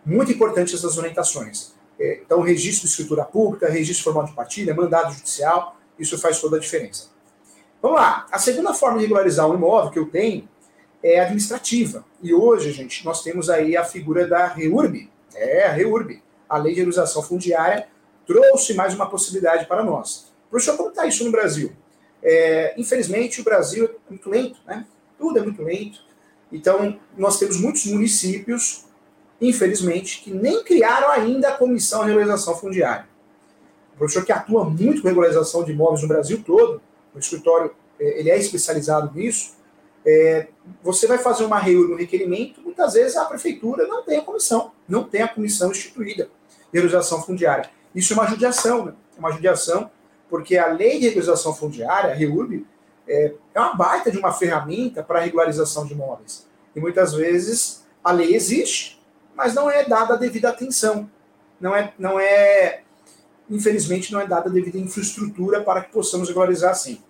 Muito 0.05 0.33
importante 0.33 0.75
essas 0.75 0.97
orientações. 0.97 1.75
É, 1.99 2.21
então, 2.25 2.41
registro 2.41 2.87
de 2.87 2.91
escritura 2.91 3.25
pública, 3.25 3.69
registro 3.69 4.05
formal 4.05 4.25
de 4.25 4.33
partilha, 4.33 4.75
mandado 4.75 5.13
judicial, 5.13 5.77
isso 5.99 6.17
faz 6.19 6.41
toda 6.41 6.57
a 6.57 6.61
diferença. 6.61 7.09
Vamos 7.83 7.99
lá. 7.99 8.27
A 8.31 8.39
segunda 8.39 8.73
forma 8.75 8.99
de 8.99 9.05
regularizar 9.05 9.49
um 9.49 9.55
imóvel 9.55 9.91
que 9.91 9.99
eu 9.99 10.07
tenho 10.07 10.49
é 11.03 11.21
administrativa. 11.21 12.05
E 12.23 12.35
hoje, 12.35 12.73
gente, 12.73 13.05
nós 13.05 13.23
temos 13.23 13.49
aí 13.49 13.77
a 13.77 13.85
figura 13.85 14.27
da 14.27 14.47
REURB. 14.47 15.11
É, 15.35 15.67
a 15.67 15.73
REURB. 15.73 16.23
A 16.49 16.57
Lei 16.57 16.73
de 16.73 16.81
Regularização 16.81 17.23
Fundiária 17.23 17.89
trouxe 18.27 18.75
mais 18.75 18.95
uma 18.95 19.09
possibilidade 19.09 19.67
para 19.67 19.85
nós. 19.85 20.33
Professor, 20.51 20.77
como 20.77 20.89
está 20.89 21.07
isso 21.07 21.25
no 21.25 21.31
Brasil? 21.31 21.73
É, 22.23 22.75
infelizmente, 22.77 23.41
o 23.41 23.45
Brasil 23.45 23.85
é 23.85 23.91
muito 24.09 24.29
lento, 24.29 24.59
né? 24.67 24.87
Tudo 25.19 25.39
é 25.39 25.43
muito 25.43 25.63
lento. 25.63 26.01
Então, 26.51 26.99
nós 27.17 27.39
temos 27.39 27.61
muitos 27.61 27.85
municípios 27.87 28.87
infelizmente, 29.41 30.21
que 30.23 30.31
nem 30.31 30.63
criaram 30.65 31.11
ainda 31.11 31.49
a 31.49 31.53
Comissão 31.53 32.01
de 32.01 32.07
Regularização 32.07 32.57
Fundiária. 32.57 33.07
O 33.95 33.99
professor 33.99 34.25
que 34.25 34.33
atua 34.33 34.65
muito 34.65 35.03
com 35.03 35.09
regularização 35.09 35.65
de 35.65 35.73
imóveis 35.73 36.03
no 36.03 36.09
Brasil 36.09 36.43
todo, 36.45 36.81
o 37.15 37.19
escritório 37.19 37.73
é, 37.99 38.21
ele 38.21 38.31
é 38.31 38.39
especializado 38.39 39.13
nisso, 39.15 39.57
é, 40.07 40.49
você 40.83 41.07
vai 41.07 41.19
fazer 41.19 41.45
uma 41.45 41.59
reunião 41.59 41.91
no 41.91 41.97
requerimento, 41.97 42.61
muitas 42.63 42.95
vezes 42.95 43.17
a 43.17 43.25
prefeitura 43.25 43.87
não 43.87 44.03
tem 44.03 44.19
a 44.19 44.23
comissão, 44.23 44.73
não 44.89 45.05
tem 45.05 45.23
a 45.23 45.29
comissão 45.29 45.71
instituída 45.71 46.31
de 46.73 46.79
regularização 46.79 47.23
fundiária. 47.23 47.71
Isso 47.95 48.13
é 48.13 48.17
uma 48.17 48.27
judiação, 48.27 48.87
né? 48.87 48.95
é 49.17 49.19
uma 49.19 49.33
judiação, 49.33 49.91
porque 50.31 50.57
a 50.57 50.69
lei 50.69 50.99
de 50.99 51.07
regularização 51.07 51.55
fundiária, 51.55 52.13
a 52.13 52.15
REURB, 52.15 52.67
é, 53.09 53.35
é 53.55 53.61
uma 53.61 53.75
baita 53.75 54.11
de 54.11 54.19
uma 54.19 54.33
ferramenta 54.33 55.03
para 55.03 55.21
regularização 55.21 55.87
de 55.87 55.95
imóveis. 55.95 56.47
E 56.77 56.81
muitas 56.81 57.15
vezes 57.15 57.85
a 58.05 58.13
lei 58.13 58.35
existe, 58.35 58.98
mas 59.39 59.55
não 59.55 59.71
é 59.71 59.85
dada 59.85 60.15
a 60.15 60.17
devida 60.17 60.49
atenção. 60.49 61.09
Não 61.61 61.75
é, 61.75 61.95
não 61.97 62.19
é, 62.19 62.83
infelizmente, 63.49 64.13
não 64.13 64.21
é 64.21 64.27
dada 64.27 64.51
a 64.51 64.53
devida 64.53 64.77
infraestrutura 64.77 65.63
para 65.63 65.81
que 65.83 65.93
possamos 65.93 66.27
regularizar 66.27 66.73
assim. 66.73 67.01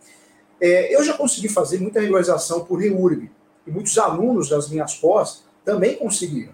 É, 0.60 0.94
eu 0.94 1.02
já 1.02 1.14
consegui 1.16 1.48
fazer 1.48 1.80
muita 1.80 2.00
regularização 2.00 2.66
por 2.66 2.80
REURB, 2.80 3.30
e 3.66 3.70
muitos 3.70 3.96
alunos 3.96 4.50
das 4.50 4.68
minhas 4.68 4.94
pós 4.94 5.42
também 5.64 5.96
conseguiram. 5.96 6.52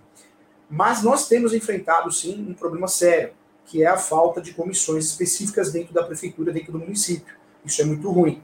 Mas 0.71 1.03
nós 1.03 1.27
temos 1.27 1.53
enfrentado, 1.53 2.11
sim, 2.13 2.47
um 2.49 2.55
problema 2.55 2.87
sério, 2.87 3.33
que 3.67 3.83
é 3.83 3.87
a 3.89 3.97
falta 3.97 4.41
de 4.41 4.55
comissões 4.55 5.07
específicas 5.07 5.73
dentro 5.73 5.93
da 5.93 6.05
prefeitura, 6.05 6.53
dentro 6.53 6.71
do 6.71 6.79
município. 6.79 7.35
Isso 7.65 7.83
é 7.83 7.85
muito 7.85 8.09
ruim. 8.13 8.41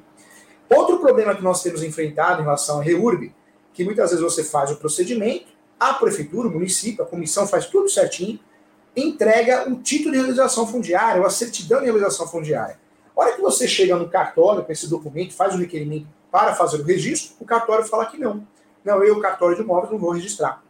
Outro 0.68 0.98
problema 0.98 1.34
que 1.36 1.42
nós 1.42 1.62
temos 1.62 1.84
enfrentado 1.84 2.40
em 2.40 2.44
relação 2.44 2.80
à 2.80 2.82
REURB, 2.82 3.32
que 3.72 3.84
muitas 3.84 4.10
vezes 4.10 4.24
você 4.24 4.42
faz 4.42 4.72
o 4.72 4.76
procedimento, 4.76 5.59
a 5.80 5.94
prefeitura, 5.94 6.46
o 6.46 6.52
município, 6.52 7.02
a 7.02 7.06
comissão 7.06 7.46
faz 7.46 7.64
tudo 7.64 7.88
certinho, 7.88 8.38
entrega 8.94 9.66
o 9.66 9.76
título 9.76 10.12
de 10.12 10.18
realização 10.18 10.66
fundiária, 10.66 11.22
ou 11.22 11.26
a 11.26 11.30
certidão 11.30 11.78
de 11.78 11.86
realização 11.86 12.28
fundiária. 12.28 12.78
A 13.16 13.20
hora 13.20 13.32
que 13.32 13.40
você 13.40 13.66
chega 13.66 13.96
no 13.96 14.08
cartório 14.08 14.62
com 14.62 14.70
esse 14.70 14.88
documento, 14.88 15.32
faz 15.32 15.54
o 15.54 15.58
requerimento 15.58 16.06
para 16.30 16.54
fazer 16.54 16.80
o 16.80 16.84
registro, 16.84 17.34
o 17.40 17.46
cartório 17.46 17.84
fala 17.86 18.06
que 18.06 18.18
não. 18.18 18.46
Não, 18.84 19.02
eu, 19.02 19.18
cartório 19.20 19.56
de 19.56 19.62
imóveis, 19.62 19.90
não 19.90 19.98
vou 19.98 20.10
registrar. 20.10 20.62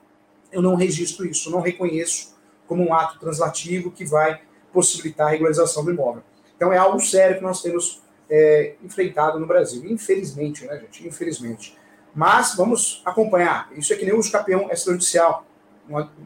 Eu 0.52 0.62
não 0.62 0.74
registro 0.74 1.26
isso, 1.26 1.50
não 1.50 1.60
reconheço 1.60 2.34
como 2.66 2.84
um 2.84 2.94
ato 2.94 3.18
translativo 3.18 3.90
que 3.90 4.04
vai 4.04 4.40
possibilitar 4.72 5.26
a 5.26 5.30
regularização 5.30 5.84
do 5.84 5.90
imóvel. 5.90 6.22
Então 6.56 6.72
é 6.72 6.78
algo 6.78 7.00
sério 7.00 7.36
que 7.36 7.42
nós 7.42 7.60
temos 7.62 8.00
é, 8.28 8.74
enfrentado 8.82 9.38
no 9.38 9.46
Brasil. 9.46 9.84
Infelizmente, 9.90 10.64
né, 10.64 10.78
gente? 10.78 11.06
Infelizmente. 11.06 11.76
Mas 12.14 12.54
vamos 12.56 13.02
acompanhar. 13.04 13.70
Isso 13.72 13.92
é 13.92 13.96
que 13.96 14.04
nem 14.04 14.14
o 14.14 14.30
campeão 14.30 14.70
extrajudicial. 14.70 15.44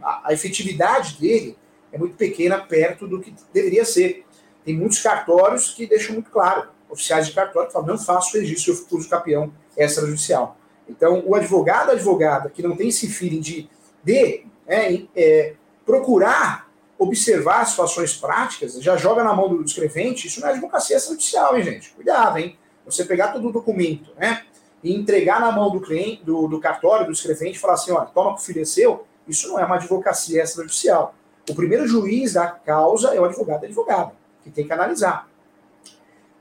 A, 0.02 0.32
efetividade 0.32 1.18
dele 1.18 1.56
é 1.92 1.98
muito 1.98 2.16
pequena 2.16 2.58
perto 2.58 3.06
do 3.06 3.20
que 3.20 3.34
deveria 3.52 3.84
ser. 3.84 4.24
Tem 4.64 4.76
muitos 4.76 5.00
cartórios 5.00 5.70
que 5.70 5.86
deixam 5.86 6.14
muito 6.14 6.30
claro, 6.30 6.68
oficiais 6.88 7.26
de 7.26 7.32
cartório 7.32 7.70
falam, 7.70 7.88
não 7.88 7.98
faço 7.98 8.36
registro 8.36 8.72
eu 8.72 8.76
futuro 8.76 9.08
campeão 9.08 9.52
extrajudicial. 9.76 10.56
Então, 10.88 11.22
o 11.26 11.34
advogado, 11.34 11.90
advogada, 11.90 12.50
que 12.50 12.62
não 12.62 12.76
tem 12.76 12.88
esse 12.88 13.08
feeling 13.08 13.40
de, 13.40 13.68
de 14.02 14.44
é, 14.66 15.02
é, 15.14 15.54
procurar 15.84 16.64
observar 16.98 17.64
situações 17.66 18.14
práticas, 18.14 18.74
já 18.74 18.96
joga 18.96 19.24
na 19.24 19.34
mão 19.34 19.48
do 19.48 19.62
escrevente, 19.62 20.26
isso 20.26 20.40
não 20.40 20.48
é 20.48 20.52
advocacia 20.52 20.96
extrajudicial, 20.96 21.56
hein, 21.56 21.64
gente? 21.64 21.90
Cuidado, 21.90 22.38
hein? 22.38 22.56
Você 22.86 23.04
pegar 23.04 23.28
todo 23.28 23.48
o 23.48 23.52
documento, 23.52 24.10
né? 24.16 24.44
E 24.84 24.94
entregar 24.94 25.40
na 25.40 25.50
mão 25.50 25.70
do 25.70 25.80
cliente, 25.80 26.22
do, 26.22 26.46
do 26.46 26.60
cartório, 26.60 27.06
do 27.06 27.12
escrevente, 27.12 27.56
e 27.56 27.58
falar 27.58 27.74
assim, 27.74 27.90
olha, 27.90 28.04
toma 28.04 28.34
que 28.34 28.42
o 28.42 28.44
filho 28.44 28.60
é 28.60 28.64
seu, 28.66 29.06
isso 29.26 29.48
não 29.48 29.58
é 29.58 29.64
uma 29.64 29.76
advocacia 29.76 30.42
extrajudicial. 30.42 31.14
O 31.48 31.54
primeiro 31.54 31.86
juiz 31.86 32.34
da 32.34 32.46
causa 32.48 33.14
é 33.14 33.20
o 33.20 33.24
advogado 33.24 33.64
advogado, 33.64 34.12
que 34.42 34.50
tem 34.50 34.66
que 34.66 34.72
analisar. 34.72 35.26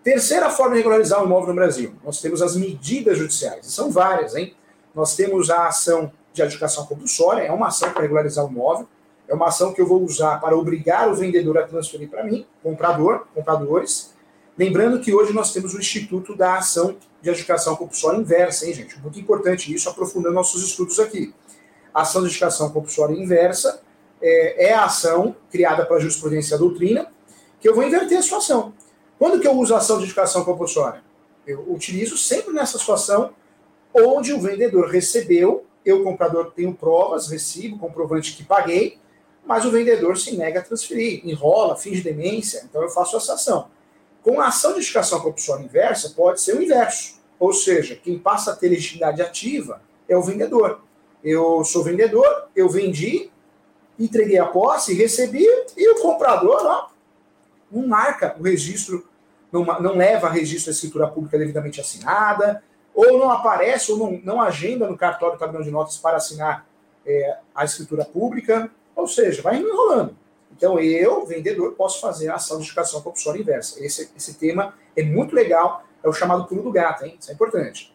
Terceira 0.03 0.49
forma 0.49 0.73
de 0.73 0.79
regularizar 0.79 1.21
o 1.21 1.25
imóvel 1.25 1.47
no 1.47 1.55
Brasil, 1.55 1.95
nós 2.03 2.19
temos 2.19 2.41
as 2.41 2.57
medidas 2.57 3.17
judiciais, 3.17 3.65
são 3.67 3.89
várias, 3.89 4.35
hein? 4.35 4.53
Nós 4.93 5.15
temos 5.15 5.49
a 5.49 5.67
ação 5.67 6.11
de 6.33 6.41
adjudicação 6.41 6.85
compulsória, 6.85 7.43
é 7.43 7.51
uma 7.51 7.67
ação 7.67 7.91
para 7.91 8.01
regularizar 8.01 8.45
o 8.45 8.49
imóvel, 8.49 8.87
é 9.25 9.33
uma 9.33 9.47
ação 9.47 9.73
que 9.73 9.79
eu 9.79 9.87
vou 9.87 10.03
usar 10.03 10.41
para 10.41 10.57
obrigar 10.57 11.09
o 11.09 11.15
vendedor 11.15 11.57
a 11.57 11.63
transferir 11.63 12.09
para 12.09 12.25
mim, 12.25 12.45
comprador, 12.61 13.25
compradores, 13.33 14.12
Lembrando 14.57 14.99
que 14.99 15.11
hoje 15.11 15.33
nós 15.33 15.51
temos 15.51 15.73
o 15.73 15.79
Instituto 15.79 16.35
da 16.35 16.57
Ação 16.57 16.95
de 17.21 17.29
Adjudicação 17.29 17.75
Compulsória 17.75 18.19
Inversa, 18.19 18.67
hein, 18.67 18.73
gente? 18.73 18.99
Muito 18.99 19.19
importante 19.19 19.73
isso, 19.73 19.89
aprofundando 19.89 20.35
nossos 20.35 20.63
estudos 20.63 20.99
aqui. 20.99 21.33
A 21.91 22.01
ação 22.01 22.21
de 22.21 22.27
adjudicação 22.27 22.69
compulsória 22.69 23.15
inversa 23.15 23.81
é, 24.21 24.67
é 24.67 24.73
a 24.73 24.85
ação 24.85 25.35
criada 25.51 25.85
pela 25.85 25.99
jurisprudência 25.99 26.55
e 26.55 26.57
doutrina, 26.57 27.11
que 27.59 27.67
eu 27.67 27.73
vou 27.73 27.83
inverter 27.83 28.17
a 28.17 28.21
situação. 28.21 28.73
Quando 29.17 29.39
que 29.39 29.47
eu 29.47 29.53
uso 29.53 29.73
a 29.73 29.77
ação 29.77 29.97
de 29.97 30.05
educação 30.05 30.43
compulsória? 30.43 31.03
Eu 31.47 31.65
utilizo 31.71 32.15
sempre 32.17 32.53
nessa 32.53 32.77
situação 32.77 33.31
onde 33.93 34.33
o 34.33 34.39
vendedor 34.39 34.89
recebeu, 34.89 35.65
eu, 35.83 36.03
comprador, 36.03 36.51
tenho 36.55 36.73
provas, 36.73 37.27
recibo, 37.27 37.77
comprovante 37.77 38.35
que 38.35 38.43
paguei, 38.43 38.99
mas 39.45 39.65
o 39.65 39.71
vendedor 39.71 40.17
se 40.17 40.35
nega 40.35 40.59
a 40.59 40.63
transferir, 40.63 41.21
enrola, 41.27 41.75
finge 41.75 42.01
demência, 42.01 42.65
então 42.69 42.81
eu 42.81 42.89
faço 42.89 43.17
essa 43.17 43.33
ação. 43.33 43.67
Com 44.23 44.39
a 44.39 44.47
ação 44.47 44.73
de 44.73 44.79
educação 44.79 45.19
compulsória 45.19 45.65
inversa, 45.65 46.13
pode 46.15 46.41
ser 46.41 46.55
o 46.55 46.63
inverso. 46.63 47.21
Ou 47.37 47.51
seja, 47.51 47.95
quem 47.95 48.17
passa 48.17 48.51
a 48.51 48.55
ter 48.55 48.69
legitimidade 48.69 49.21
ativa 49.21 49.81
é 50.07 50.15
o 50.15 50.21
vendedor. 50.21 50.81
Eu 51.21 51.63
sou 51.65 51.83
vendedor, 51.83 52.47
eu 52.55 52.69
vendi, 52.69 53.29
entreguei 53.99 54.37
a 54.37 54.45
posse, 54.45 54.93
recebi, 54.93 55.45
e 55.75 55.89
o 55.89 56.01
comprador 56.01 56.61
ó, 56.63 56.89
não 57.69 57.85
marca 57.85 58.35
o 58.39 58.43
registro, 58.43 59.05
não, 59.51 59.65
não 59.65 59.95
leva 59.95 60.29
registro 60.29 60.71
da 60.71 60.75
escritura 60.75 61.07
pública 61.07 61.37
devidamente 61.37 61.81
assinada, 61.81 62.63
ou 62.95 63.17
não 63.17 63.29
aparece, 63.29 63.91
ou 63.91 63.97
não, 63.97 64.21
não 64.23 64.41
agenda 64.41 64.87
no 64.87 64.97
cartório 64.97 65.37
tabelião 65.37 65.63
de 65.63 65.71
notas 65.71 65.97
para 65.97 66.17
assinar 66.17 66.65
é, 67.05 67.37
a 67.53 67.65
escritura 67.65 68.05
pública, 68.05 68.69
ou 68.95 69.07
seja, 69.07 69.41
vai 69.41 69.57
enrolando. 69.57 70.15
Então, 70.55 70.79
eu, 70.79 71.25
vendedor, 71.25 71.73
posso 71.73 71.99
fazer 71.99 72.29
a 72.29 72.35
ação 72.35 72.59
de 72.59 72.65
educação 72.65 73.01
compulsória 73.01 73.39
inversa. 73.39 73.83
Esse, 73.83 74.11
esse 74.15 74.35
tema 74.35 74.75
é 74.95 75.03
muito 75.03 75.35
legal, 75.35 75.83
é 76.03 76.07
o 76.07 76.13
chamado 76.13 76.45
pulo 76.45 76.61
do 76.61 76.71
gato, 76.71 77.05
hein? 77.05 77.17
Isso 77.19 77.31
é 77.31 77.33
importante. 77.33 77.93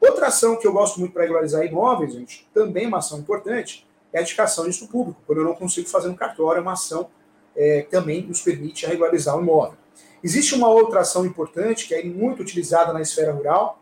Outra 0.00 0.28
ação 0.28 0.56
que 0.56 0.66
eu 0.66 0.72
gosto 0.72 0.98
muito 0.98 1.12
para 1.12 1.22
regularizar 1.22 1.64
imóveis, 1.64 2.14
gente, 2.14 2.48
também 2.54 2.86
uma 2.86 2.98
ação 2.98 3.18
importante, 3.18 3.86
é 4.12 4.18
a 4.18 4.22
indicação 4.22 4.64
disso 4.64 4.88
público. 4.88 5.20
Quando 5.26 5.38
eu 5.38 5.44
não 5.44 5.54
consigo 5.54 5.88
fazer 5.88 6.08
no 6.08 6.16
cartório, 6.16 6.60
é 6.60 6.62
uma 6.62 6.72
ação 6.72 7.10
é, 7.54 7.82
também 7.90 8.22
nos 8.22 8.40
permite 8.40 8.86
regularizar 8.86 9.36
o 9.36 9.42
imóvel. 9.42 9.76
Existe 10.22 10.54
uma 10.54 10.68
outra 10.68 11.00
ação 11.00 11.26
importante, 11.26 11.86
que 11.86 11.94
é 11.94 12.02
muito 12.04 12.40
utilizada 12.40 12.92
na 12.92 13.02
esfera 13.02 13.32
rural, 13.32 13.80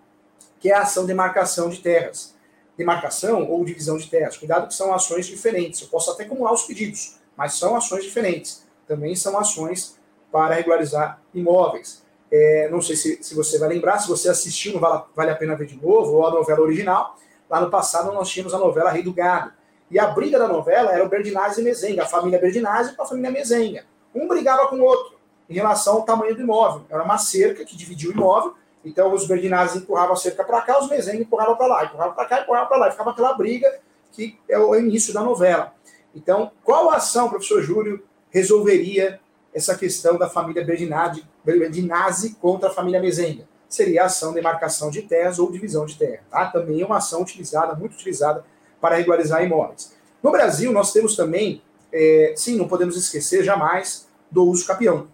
que 0.59 0.71
é 0.71 0.75
a 0.75 0.81
ação 0.81 1.05
de 1.05 1.09
demarcação 1.09 1.69
de 1.69 1.79
terras. 1.79 2.35
Demarcação 2.77 3.49
ou 3.49 3.65
divisão 3.65 3.97
de 3.97 4.09
terras. 4.09 4.37
Cuidado 4.37 4.69
que 4.69 4.75
são 4.75 4.93
ações 4.93 5.27
diferentes. 5.27 5.81
Eu 5.81 5.89
posso 5.89 6.11
até 6.11 6.25
acumular 6.25 6.53
os 6.53 6.63
pedidos, 6.63 7.19
mas 7.37 7.55
são 7.55 7.77
ações 7.77 8.05
diferentes. 8.05 8.67
Também 8.87 9.15
são 9.15 9.37
ações 9.39 9.99
para 10.33 10.55
regularizar 10.55 11.21
imóveis. 11.35 12.05
É, 12.31 12.69
não 12.71 12.83
sei 12.83 12.97
se, 12.97 13.23
se 13.23 13.35
você 13.35 13.59
vai 13.59 13.69
lembrar, 13.69 13.99
se 13.99 14.09
você 14.09 14.29
assistiu, 14.29 14.73
não 14.73 14.81
vale, 14.81 15.03
vale 15.15 15.31
a 15.31 15.37
pena 15.37 15.55
ver 15.55 15.67
de 15.67 15.77
novo, 15.81 16.17
ou 16.17 16.27
a 16.27 16.31
novela 16.31 16.61
original. 16.61 17.17
Lá 17.49 17.61
no 17.61 17.71
passado 17.71 18.13
nós 18.13 18.29
tínhamos 18.29 18.53
a 18.55 18.59
novela 18.59 18.91
Rei 18.91 19.03
do 19.03 19.13
Gado. 19.13 19.53
E 19.91 19.99
a 19.99 20.09
briga 20.09 20.39
da 20.39 20.49
novela 20.49 20.91
era 20.93 21.05
o 21.05 21.09
Berdinazzi 21.09 21.61
e 21.61 21.65
Mezenga, 21.65 22.03
a 22.03 22.07
família 22.07 22.41
Berdinazzi 22.41 22.95
com 22.97 23.03
a 23.03 23.07
família 23.07 23.31
Mezenga. 23.31 23.85
Um 24.15 24.27
brigava 24.27 24.67
com 24.67 24.77
o 24.77 24.83
outro 24.83 25.17
em 25.49 25.55
relação 25.55 25.97
ao 25.97 26.03
tamanho 26.03 26.35
do 26.35 26.43
imóvel. 26.43 26.83
Era 26.91 27.05
uma 27.05 27.19
cerca 27.19 27.65
que 27.65 27.77
dividia 27.77 28.11
o 28.11 28.13
imóvel, 28.13 28.55
então 28.85 29.13
os 29.13 29.27
Berdinazzi 29.27 29.79
empurravam 29.79 30.15
a 30.15 30.17
cerca 30.17 30.43
para 30.43 30.61
cá, 30.63 30.81
os 30.81 30.89
Mezenga 30.89 31.23
empurravam 31.23 31.57
para 31.57 31.67
lá, 31.67 31.85
empurravam 31.85 32.15
para 32.15 32.25
cá, 32.27 32.41
empurravam 32.41 32.69
para 32.69 32.79
lá. 32.79 32.91
Ficava 32.91 33.11
aquela 33.11 33.35
briga 33.35 33.81
que 34.13 34.39
é 34.49 34.59
o 34.59 34.75
início 34.75 35.15
da 35.15 35.21
novela. 35.21 35.73
Então, 36.17 36.51
qual 36.65 36.91
ação, 36.91 37.29
professor 37.29 37.63
Júlio, 37.63 38.03
resolveria 38.31 39.21
essa 39.55 39.77
questão 39.77 40.17
da 40.17 40.29
família 40.29 40.65
Berdinazzi 40.65 42.35
contra 42.41 42.71
a 42.71 42.73
família 42.73 43.01
Mezenga? 43.01 43.47
Seria 43.69 44.05
a 44.05 44.07
ação 44.07 44.33
de 44.33 44.41
marcação 44.41 44.91
de 44.91 45.03
terras 45.03 45.39
ou 45.39 45.53
divisão 45.53 45.85
de 45.85 45.97
terra. 45.97 46.23
Tá? 46.31 46.47
Também 46.47 46.81
é 46.81 46.87
uma 46.87 46.97
ação 46.97 47.21
utilizada, 47.21 47.75
muito 47.75 47.95
utilizada 47.95 48.45
para 48.81 48.97
regularizar 48.97 49.45
imóveis. 49.45 49.95
No 50.23 50.31
Brasil, 50.33 50.73
nós 50.73 50.93
temos 50.93 51.15
também, 51.15 51.63
é, 51.93 52.33
sim, 52.35 52.57
não 52.57 52.67
podemos 52.67 52.97
esquecer 52.97 53.45
jamais 53.45 54.09
do 54.31 54.45
uso 54.45 54.67
capião. 54.67 55.09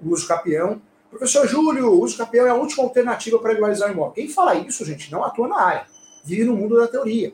O 0.00 0.10
uso 0.10 0.28
capião. 0.28 0.80
Professor 1.10 1.46
Júlio, 1.48 1.88
o 1.88 2.00
uso 2.00 2.16
capião 2.16 2.46
é 2.46 2.50
a 2.50 2.54
última 2.54 2.84
alternativa 2.84 3.38
para 3.40 3.50
regularizar 3.50 3.88
o 3.88 3.92
imóvel. 3.92 4.12
Quem 4.12 4.28
fala 4.28 4.54
isso, 4.54 4.84
gente, 4.84 5.10
não 5.10 5.24
atua 5.24 5.48
na 5.48 5.60
área, 5.60 5.86
vive 6.24 6.44
no 6.44 6.54
mundo 6.54 6.78
da 6.78 6.86
teoria. 6.86 7.32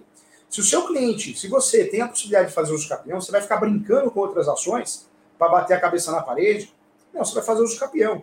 Se 0.48 0.61
o 0.61 0.64
seu 0.64 0.87
cliente, 0.87 1.37
se 1.37 1.48
você 1.48 1.85
tem 1.85 2.00
a 2.00 2.09
possibilidade 2.09 2.48
de 2.48 2.54
fazer 2.54 2.72
uso 2.72 2.88
capião, 2.88 3.20
você 3.20 3.32
vai 3.32 3.40
ficar 3.40 3.56
brincando 3.56 4.11
com 4.11 4.20
outras 4.20 4.48
ações 4.48 5.09
para 5.38 5.48
bater 5.48 5.74
a 5.74 5.80
cabeça 5.80 6.11
na 6.12 6.22
parede? 6.22 6.72
Não, 7.12 7.24
você 7.24 7.35
vai 7.35 7.44
fazer 7.44 7.62
uso 7.62 7.78
capião. 7.78 8.22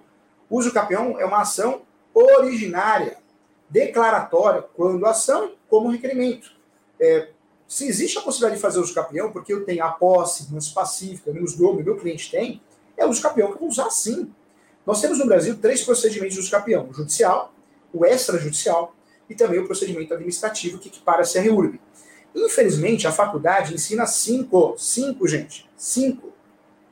O 0.49 0.57
uso 0.57 0.71
capião 0.71 1.19
é 1.19 1.25
uma 1.25 1.41
ação 1.41 1.81
originária, 2.13 3.17
declaratória, 3.69 4.63
quando 4.75 5.05
ação 5.05 5.53
como 5.67 5.89
requerimento. 5.89 6.51
É, 6.99 7.29
se 7.67 7.87
existe 7.87 8.17
a 8.17 8.21
possibilidade 8.21 8.57
de 8.57 8.61
fazer 8.61 8.79
uso 8.79 8.93
capião, 8.93 9.31
porque 9.31 9.51
eu 9.51 9.65
tenho 9.65 9.83
a 9.83 9.89
posse 9.89 10.51
mais 10.51 10.69
pacífica, 10.69 11.31
menos 11.33 11.55
dobro, 11.55 11.83
meu 11.83 11.97
cliente 11.97 12.29
tem, 12.29 12.61
é 12.95 13.05
uso 13.05 13.21
capião 13.21 13.47
que 13.47 13.55
eu 13.55 13.59
vou 13.59 13.69
usar 13.69 13.89
sim. 13.89 14.31
Nós 14.85 15.01
temos 15.01 15.17
no 15.17 15.25
Brasil 15.25 15.57
três 15.57 15.83
procedimentos 15.83 16.35
de 16.35 16.39
uso 16.39 16.51
capião: 16.51 16.87
o 16.89 16.93
judicial, 16.93 17.53
o 17.93 18.05
extrajudicial 18.05 18.95
e 19.29 19.35
também 19.35 19.59
o 19.59 19.65
procedimento 19.65 20.13
administrativo 20.13 20.77
que 20.77 20.89
equipara 20.89 21.23
a 21.23 21.25
CRURB. 21.25 21.79
Infelizmente, 22.35 23.07
a 23.07 23.11
faculdade 23.11 23.73
ensina 23.73 24.05
cinco. 24.05 24.75
Cinco, 24.77 25.27
gente. 25.27 25.69
Cinco. 25.77 26.33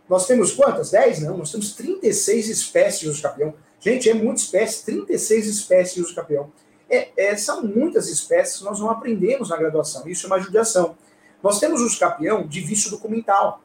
Nós 0.08 0.28
temos 0.28 0.52
quantas? 0.52 0.92
Dez? 0.92 1.20
Não, 1.22 1.38
nós 1.38 1.52
temos 1.52 1.74
36 1.74 2.50
espécies 2.50 3.00
de 3.00 3.10
uso 3.10 3.22
capião. 3.22 3.54
Gente, 3.80 4.10
é 4.10 4.14
muita 4.14 4.42
espécie, 4.42 4.86
36 4.86 5.48
espécies 5.48 5.96
de 5.96 6.02
uso 6.02 6.14
capião. 6.14 6.52
É, 6.90 7.10
é, 7.16 7.38
são 7.38 7.64
muitas 7.64 8.10
espécies 8.10 8.58
que 8.58 8.64
nós 8.66 8.80
não 8.80 8.90
aprendemos 8.90 9.50
na 9.50 9.58
graduação. 9.58 10.08
Isso 10.08 10.26
é 10.26 10.28
uma 10.28 10.40
judiação. 10.40 10.98
Nós 11.42 11.60
temos 11.60 11.82
o 11.82 11.88
escapião 11.88 12.46
de 12.46 12.60
vício 12.60 12.92
documental. 12.92 13.64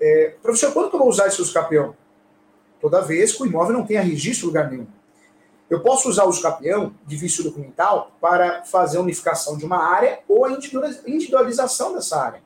É, 0.00 0.34
professor, 0.42 0.72
quando 0.72 0.88
que 0.88 0.96
eu 0.96 1.00
vou 1.00 1.08
usar 1.08 1.26
esse 1.26 1.40
escapião? 1.40 1.94
Toda 2.80 3.02
vez 3.02 3.32
que 3.32 3.42
o 3.42 3.46
imóvel 3.46 3.74
não 3.74 3.86
tenha 3.86 4.00
registro 4.00 4.46
em 4.46 4.48
lugar 4.48 4.70
nenhum. 4.70 4.86
Eu 5.70 5.80
posso 5.80 6.08
usar 6.08 6.24
o 6.24 6.30
escapião 6.30 6.92
de 7.06 7.16
vício 7.16 7.44
documental 7.44 8.10
para 8.20 8.64
fazer 8.64 8.98
a 8.98 9.00
unificação 9.00 9.56
de 9.56 9.64
uma 9.64 9.78
área 9.78 10.18
ou 10.28 10.44
a 10.44 10.50
individualização 11.06 11.94
dessa 11.94 12.20
área. 12.20 12.42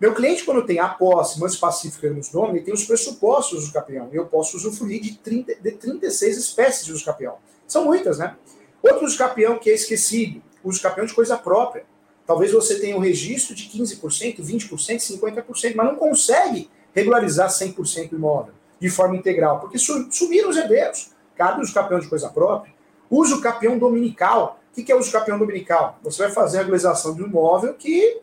Meu 0.00 0.14
cliente, 0.14 0.42
quando 0.42 0.64
tem 0.64 0.78
a 0.78 0.88
posse 0.88 1.38
mais 1.38 1.54
pacífica 1.54 2.08
nomes, 2.08 2.56
ele 2.56 2.64
tem 2.64 2.72
os 2.72 2.84
pressupostos 2.84 3.60
do 3.60 3.66
escapião. 3.66 4.08
Eu 4.10 4.24
posso 4.24 4.56
usufruir 4.56 5.02
de, 5.02 5.18
30, 5.18 5.54
de 5.56 5.72
36 5.72 6.38
espécies 6.38 6.86
de 6.86 6.92
escapião. 6.92 7.36
São 7.68 7.84
muitas, 7.84 8.18
né? 8.18 8.36
Outro 8.82 9.06
escapião 9.06 9.58
que 9.58 9.70
é 9.70 9.74
esquecido, 9.74 10.42
o 10.62 10.70
escapião 10.70 11.06
de 11.06 11.14
coisa 11.14 11.36
própria. 11.36 11.84
Talvez 12.26 12.52
você 12.52 12.80
tenha 12.80 12.96
um 12.96 13.00
registro 13.00 13.54
de 13.54 13.64
15%, 13.64 14.40
20%, 14.40 14.70
50%, 14.70 15.74
mas 15.74 15.86
não 15.86 15.96
consegue 15.96 16.70
regularizar 16.94 17.50
100% 17.50 18.12
o 18.12 18.14
imóvel 18.14 18.54
de 18.80 18.88
forma 18.90 19.16
integral, 19.16 19.60
porque 19.60 19.78
sumiram 19.78 20.48
os 20.48 20.56
herdeiros. 20.56 21.13
Cabe 21.36 21.60
o 21.60 21.64
escapião 21.64 22.00
de 22.00 22.08
coisa 22.08 22.28
própria. 22.28 22.72
Usa 23.10 23.36
o 23.36 23.40
capião 23.40 23.78
dominical. 23.78 24.60
O 24.70 24.82
que 24.82 24.90
é 24.90 24.94
o 24.94 24.98
uso 24.98 25.12
capião 25.12 25.38
dominical? 25.38 25.98
Você 26.02 26.22
vai 26.24 26.32
fazer 26.32 26.58
a 26.58 26.60
regularização 26.60 27.14
de 27.14 27.22
um 27.22 27.26
imóvel 27.26 27.74
que 27.74 28.20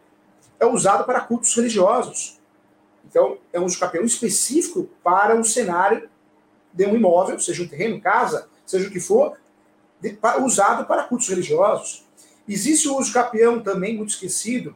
é 0.60 0.66
usado 0.66 1.06
para 1.06 1.22
cultos 1.22 1.56
religiosos. 1.56 2.40
Então, 3.06 3.38
é 3.52 3.60
um 3.60 3.66
uso 3.66 3.80
capião 3.80 4.04
específico 4.04 4.90
para 5.04 5.36
um 5.36 5.44
cenário 5.44 6.10
de 6.74 6.86
um 6.86 6.96
imóvel, 6.96 7.40
seja 7.40 7.64
um 7.64 7.68
terreno, 7.68 8.00
casa, 8.00 8.48
seja 8.66 8.88
o 8.88 8.92
que 8.92 9.00
for, 9.00 9.38
de, 10.00 10.18
usado 10.42 10.86
para 10.86 11.04
cultos 11.04 11.28
religiosos. 11.28 12.06
Existe 12.48 12.88
o 12.88 12.98
uso 12.98 13.12
capião 13.12 13.60
também 13.60 13.96
muito 13.96 14.12
esquecido, 14.12 14.76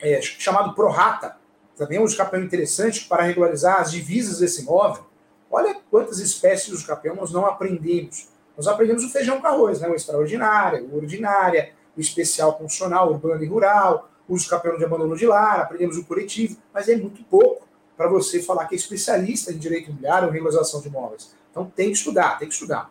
é, 0.00 0.20
chamado 0.22 0.74
prorata. 0.74 1.36
Também 1.76 1.98
é 1.98 2.00
um 2.00 2.04
uso 2.04 2.16
capião 2.16 2.42
interessante 2.42 3.06
para 3.06 3.22
regularizar 3.22 3.80
as 3.80 3.90
divisas 3.90 4.38
desse 4.38 4.62
imóvel. 4.62 5.06
Olha 5.50 5.76
quantas 5.90 6.18
espécies 6.18 6.72
uso 6.72 6.86
capião 6.86 7.14
nós 7.14 7.32
não 7.32 7.46
aprendemos. 7.46 8.28
Nós 8.56 8.66
aprendemos 8.66 9.04
o 9.04 9.10
feijão 9.10 9.40
com 9.40 9.46
arroz, 9.46 9.80
né? 9.80 9.88
o 9.88 9.94
extraordinário, 9.94 10.86
o 10.86 10.96
ordinária, 10.96 11.72
o 11.96 12.00
especial 12.00 12.58
funcional, 12.58 13.10
urbano 13.10 13.42
e 13.42 13.46
rural, 13.46 14.10
uso 14.28 14.48
capião 14.48 14.76
de 14.76 14.84
abandono 14.84 15.16
de 15.16 15.26
lar, 15.26 15.60
aprendemos 15.60 15.96
o 15.96 16.04
coletivo, 16.04 16.56
mas 16.72 16.88
é 16.88 16.96
muito 16.96 17.22
pouco 17.24 17.66
para 17.96 18.08
você 18.08 18.42
falar 18.42 18.66
que 18.66 18.74
é 18.74 18.78
especialista 18.78 19.52
em 19.52 19.58
direito 19.58 19.88
imobiliário 19.88 20.28
ou 20.28 20.32
regularização 20.32 20.80
de 20.80 20.88
imóveis. 20.88 21.34
Então 21.50 21.70
tem 21.74 21.86
que 21.86 21.96
estudar, 21.96 22.38
tem 22.38 22.48
que 22.48 22.54
estudar. 22.54 22.90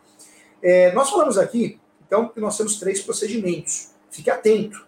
É, 0.62 0.92
nós 0.92 1.08
falamos 1.10 1.38
aqui, 1.38 1.80
então, 2.06 2.28
que 2.28 2.40
nós 2.40 2.56
temos 2.56 2.78
três 2.78 3.00
procedimentos. 3.02 3.90
Fique 4.10 4.30
atento. 4.30 4.86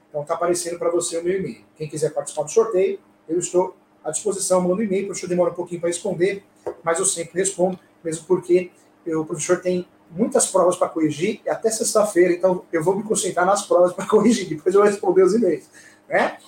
Então 0.09 0.25
tá 0.25 0.35
aparecendo 0.35 0.79
para 0.79 0.91
você 0.91 1.19
o 1.19 1.25
meu 1.25 1.39
e-mail. 1.39 1.65
Quem 1.77 1.89
quiser 1.89 2.13
participar 2.13 2.45
do 2.45 2.51
sorteio, 2.51 3.01
eu 3.29 3.39
estou 3.39 3.77
à 4.05 4.11
disposição, 4.11 4.61
mando 4.61 4.77
um 4.77 4.83
e-mail, 4.83 5.05
o 5.05 5.07
professor 5.07 5.29
demora 5.29 5.51
um 5.51 5.55
pouquinho 5.55 5.81
para 5.81 5.89
responder, 5.89 6.45
mas 6.83 6.99
eu 6.99 7.05
sempre 7.07 7.39
respondo, 7.39 7.79
mesmo 8.03 8.27
porque 8.27 8.71
o 9.07 9.25
professor 9.25 9.61
tem 9.61 9.87
muitas 10.11 10.47
provas 10.47 10.77
para 10.77 10.89
corrigir, 10.89 11.41
até 11.49 11.71
sexta-feira, 11.71 12.33
então 12.33 12.65
eu 12.73 12.83
vou 12.83 12.97
me 12.97 13.03
concentrar 13.03 13.45
nas 13.45 13.67
provas 13.67 13.93
para 13.93 14.07
corrigir, 14.09 14.49
depois 14.49 14.75
eu 14.75 14.81
vou 14.81 14.91
responder 14.91 15.23
os 15.23 15.35
e-mails. 15.35 15.69
Né? 16.09 16.39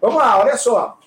Vamos 0.00 0.16
lá, 0.16 0.40
olha 0.40 0.56
só. 0.56 0.98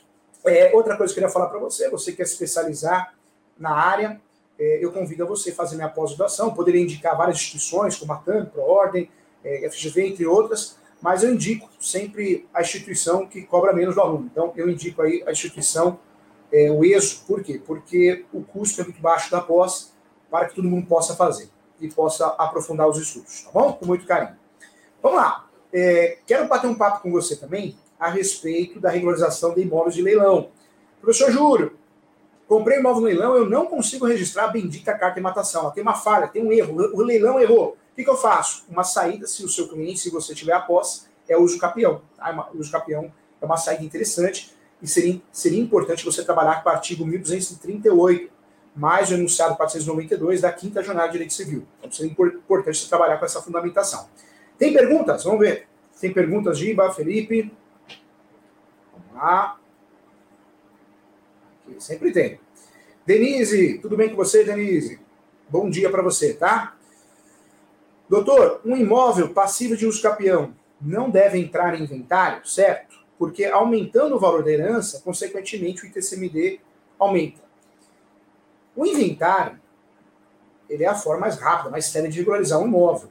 É, 0.46 0.72
outra 0.74 0.98
coisa 0.98 1.14
que 1.14 1.20
eu 1.20 1.24
queria 1.24 1.34
falar 1.34 1.48
para 1.48 1.60
você, 1.60 1.90
você 1.90 2.12
quer 2.12 2.26
se 2.26 2.34
especializar 2.34 3.14
na 3.58 3.72
área, 3.72 4.22
é, 4.60 4.84
eu 4.84 4.92
convido 4.92 5.24
a 5.24 5.26
você 5.28 5.52
a 5.52 5.56
fazer 5.56 5.76
minha 5.76 5.90
pós-graduação, 5.90 6.54
poderia 6.54 6.82
indicar 6.82 7.18
várias 7.18 7.38
instituições, 7.38 7.96
como 7.96 8.14
a 8.14 8.18
TAM, 8.18 8.46
ProOrdem, 8.46 9.10
é, 9.44 9.70
FGV, 9.70 10.08
entre 10.08 10.26
outras, 10.26 10.78
mas 11.02 11.24
eu 11.24 11.34
indico 11.34 11.70
sempre 11.80 12.48
a 12.54 12.62
instituição 12.62 13.26
que 13.26 13.42
cobra 13.42 13.74
menos 13.74 13.96
do 13.96 14.02
aluno. 14.02 14.30
Então, 14.32 14.54
eu 14.56 14.70
indico 14.70 15.02
aí 15.02 15.24
a 15.26 15.32
instituição, 15.32 16.00
é, 16.54 16.70
o 16.70 16.86
ESO, 16.86 17.26
por 17.26 17.42
quê? 17.42 17.60
Porque 17.66 18.26
o 18.32 18.44
custo 18.44 18.80
é 18.80 18.84
muito 18.84 19.02
baixo 19.02 19.32
da 19.32 19.42
pós, 19.42 19.92
para 20.30 20.46
que 20.48 20.56
todo 20.56 20.70
mundo 20.70 20.86
possa 20.86 21.16
fazer 21.16 21.50
e 21.82 21.90
possa 21.90 22.28
aprofundar 22.38 22.88
os 22.88 23.00
estudos, 23.00 23.42
tá 23.42 23.50
bom? 23.52 23.74
Com 23.74 23.88
muito 23.88 24.06
carinho. 24.06 24.38
Vamos 25.02 25.18
lá. 25.18 25.50
É, 25.74 26.20
quero 26.28 26.48
bater 26.48 26.68
um 26.68 26.76
papo 26.76 27.02
com 27.02 27.12
você 27.12 27.36
também 27.36 27.76
a 28.00 28.08
respeito 28.08 28.80
da 28.80 28.92
regularização 28.92 29.56
de 29.56 29.62
imóveis 29.62 29.96
de 29.96 30.04
leilão. 30.04 30.52
Professor 31.02 31.32
Júlio, 31.32 31.76
comprei 32.48 32.78
imóvel 32.78 33.02
no 33.02 33.08
leilão, 33.08 33.36
eu 33.36 33.50
não 33.50 33.66
consigo 33.66 34.06
registrar 34.06 34.46
a 34.46 34.48
bendita 34.50 34.94
carta 34.94 35.16
de 35.16 35.22
matação. 35.22 35.72
Tem 35.72 35.82
uma 35.82 35.96
falha, 35.96 36.28
tem 36.28 36.46
um 36.46 36.52
erro, 36.52 36.76
o 36.94 37.02
leilão 37.02 37.40
errou. 37.40 37.78
O 37.92 37.96
que, 37.96 38.04
que 38.04 38.10
eu 38.10 38.18
faço? 38.18 38.64
Uma 38.70 38.84
saída, 38.84 39.26
se 39.26 39.44
o 39.44 39.50
seu 39.50 39.68
cliente, 39.68 40.00
se 40.00 40.12
você 40.12 40.36
tiver 40.36 40.54
a 40.54 40.62
posse, 40.62 41.08
é 41.28 41.36
o 41.36 41.42
uso 41.42 41.58
capião. 41.58 42.02
Tá? 42.16 42.50
O 42.54 42.60
uso 42.60 42.72
capião 42.72 43.12
é 43.42 43.46
uma 43.46 43.58
saída 43.58 43.84
interessante 43.84 44.54
e 44.84 44.88
seria, 44.88 45.22
seria 45.32 45.62
importante 45.62 46.04
você 46.04 46.26
trabalhar 46.26 46.62
com 46.62 46.70
o 46.70 46.72
artigo 46.74 47.06
1238, 47.06 48.30
mais 48.76 49.10
o 49.10 49.14
enunciado 49.14 49.56
492 49.56 50.42
da 50.42 50.52
quinta 50.52 50.84
jornada 50.84 51.08
de 51.08 51.14
direito 51.14 51.32
civil. 51.32 51.66
Então 51.80 51.90
seria 51.90 52.12
importante 52.12 52.78
você 52.78 52.90
trabalhar 52.90 53.18
com 53.18 53.24
essa 53.24 53.42
fundamentação. 53.42 54.10
Tem 54.58 54.74
perguntas? 54.74 55.24
Vamos 55.24 55.40
ver. 55.40 55.70
Tem 56.02 56.12
perguntas, 56.12 56.58
Giba, 56.58 56.92
Felipe? 56.92 57.50
Vamos 58.92 59.24
lá. 59.24 59.58
Aqui, 61.66 61.82
sempre 61.82 62.12
tem. 62.12 62.42
Denise, 63.06 63.80
tudo 63.80 63.96
bem 63.96 64.10
com 64.10 64.18
você, 64.18 64.44
Denise? 64.44 65.00
Bom 65.48 65.70
dia 65.70 65.90
para 65.90 66.02
você, 66.02 66.34
tá? 66.34 66.76
Doutor, 68.10 68.60
um 68.66 68.76
imóvel 68.76 69.30
passivo 69.30 69.78
de 69.78 69.86
uso 69.86 70.02
capião 70.02 70.54
não 70.82 71.10
deve 71.10 71.38
entrar 71.38 71.74
em 71.74 71.84
inventário, 71.84 72.46
certo? 72.46 73.03
Porque 73.18 73.46
aumentando 73.46 74.16
o 74.16 74.20
valor 74.20 74.44
da 74.44 74.52
herança, 74.52 75.02
consequentemente 75.02 75.84
o 75.84 75.88
ITCMD 75.88 76.60
aumenta. 77.00 77.42
O 78.76 78.86
inventário, 78.86 79.60
ele 80.70 80.84
é 80.84 80.88
a 80.88 80.96
forma 80.96 81.22
mais 81.22 81.38
rápida, 81.38 81.70
mais 81.70 81.86
séria 81.86 82.10
de 82.10 82.18
regularizar 82.20 82.60
um 82.60 82.66
imóvel. 82.66 83.10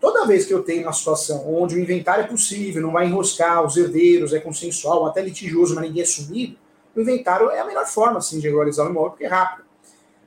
Toda 0.00 0.26
vez 0.26 0.44
que 0.44 0.52
eu 0.52 0.62
tenho 0.62 0.82
uma 0.82 0.92
situação 0.92 1.48
onde 1.54 1.76
o 1.76 1.78
inventário 1.78 2.24
é 2.24 2.26
possível, 2.26 2.82
não 2.82 2.90
vai 2.90 3.06
enroscar 3.06 3.64
os 3.64 3.76
herdeiros, 3.76 4.32
é 4.32 4.40
consensual, 4.40 5.06
até 5.06 5.22
litigioso, 5.22 5.74
mas 5.74 5.84
ninguém 5.84 6.02
é 6.02 6.06
sumido, 6.06 6.58
o 6.94 7.00
inventário 7.00 7.50
é 7.50 7.60
a 7.60 7.64
melhor 7.64 7.86
forma 7.86 8.18
assim, 8.18 8.38
de 8.38 8.46
regularizar 8.46 8.86
o 8.86 8.90
imóvel, 8.90 9.10
porque 9.10 9.24
é 9.24 9.28
rápido. 9.28 9.64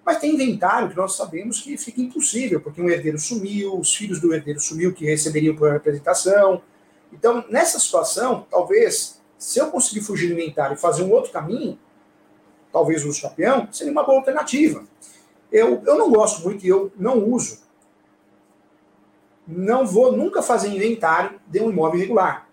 Mas 0.05 0.19
tem 0.19 0.33
inventário 0.33 0.89
que 0.89 0.95
nós 0.95 1.15
sabemos 1.15 1.59
que 1.59 1.77
fica 1.77 1.99
impossível, 1.99 2.61
porque 2.61 2.81
um 2.81 2.89
herdeiro 2.89 3.19
sumiu, 3.19 3.77
os 3.77 3.93
filhos 3.93 4.19
do 4.19 4.33
herdeiro 4.33 4.59
sumiu 4.59 4.93
que 4.93 5.05
receberiam 5.05 5.55
por 5.55 5.71
representação. 5.71 6.61
Então, 7.17 7.45
nessa 7.49 7.79
situação, 7.79 8.45
talvez, 8.51 9.21
se 9.37 9.59
eu 9.59 9.71
conseguir 9.71 10.01
fugir 10.01 10.27
do 10.27 10.33
inventário 10.33 10.75
e 10.75 10.77
fazer 10.77 11.03
um 11.03 11.11
outro 11.11 11.31
caminho, 11.31 11.79
talvez 12.71 13.05
o 13.05 13.09
uso 13.09 13.21
campeão, 13.21 13.67
seria 13.71 13.91
uma 13.91 14.03
boa 14.03 14.19
alternativa. 14.19 14.83
Eu, 15.51 15.81
eu 15.85 15.97
não 15.97 16.11
gosto 16.11 16.43
muito 16.43 16.65
e 16.65 16.69
eu 16.69 16.91
não 16.97 17.23
uso. 17.23 17.59
Não 19.47 19.85
vou 19.85 20.11
nunca 20.11 20.41
fazer 20.41 20.67
inventário 20.67 21.39
de 21.47 21.61
um 21.61 21.69
imóvel 21.69 21.99
irregular. 21.99 22.49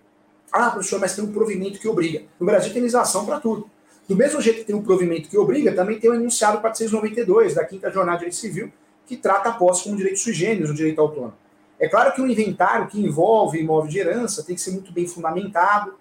Ah, 0.53 0.71
professor, 0.71 1.01
mas 1.01 1.17
tem 1.17 1.25
um 1.25 1.33
provimento 1.33 1.81
que 1.81 1.89
obriga. 1.89 2.23
No 2.39 2.47
Brasil 2.47 2.73
tem 2.73 2.83
legislação 2.83 3.27
para 3.27 3.41
tudo. 3.41 3.69
Do 4.07 4.15
mesmo 4.15 4.41
jeito 4.41 4.61
que 4.61 4.65
tem 4.65 4.77
um 4.77 4.83
provimento 4.83 5.29
que 5.29 5.39
obriga, 5.39 5.75
também 5.75 5.99
tem 5.99 6.11
o 6.11 6.15
enunciado 6.15 6.61
492 6.61 7.55
da 7.55 7.65
Quinta 7.65 7.91
Jornada 7.91 8.19
de 8.19 8.25
Direito 8.25 8.37
Civil, 8.37 8.73
que 9.07 9.17
trata 9.17 9.49
a 9.49 9.53
posse 9.53 9.85
como 9.85 9.97
direito 9.97 10.19
sui 10.19 10.35
generis, 10.35 10.71
um 10.71 10.75
direito 10.75 11.01
autônomo. 11.01 11.42
É 11.83 11.89
claro 11.89 12.15
que 12.15 12.23
o 12.23 12.31
inventário 12.31 12.87
que 12.87 13.05
envolve 13.05 13.59
imóvel 13.59 13.91
de 13.91 13.99
herança 13.99 14.45
tem 14.45 14.55
que 14.55 14.61
ser 14.61 14.71
muito 14.71 14.93
bem 14.93 15.09
fundamentado, 15.09 15.95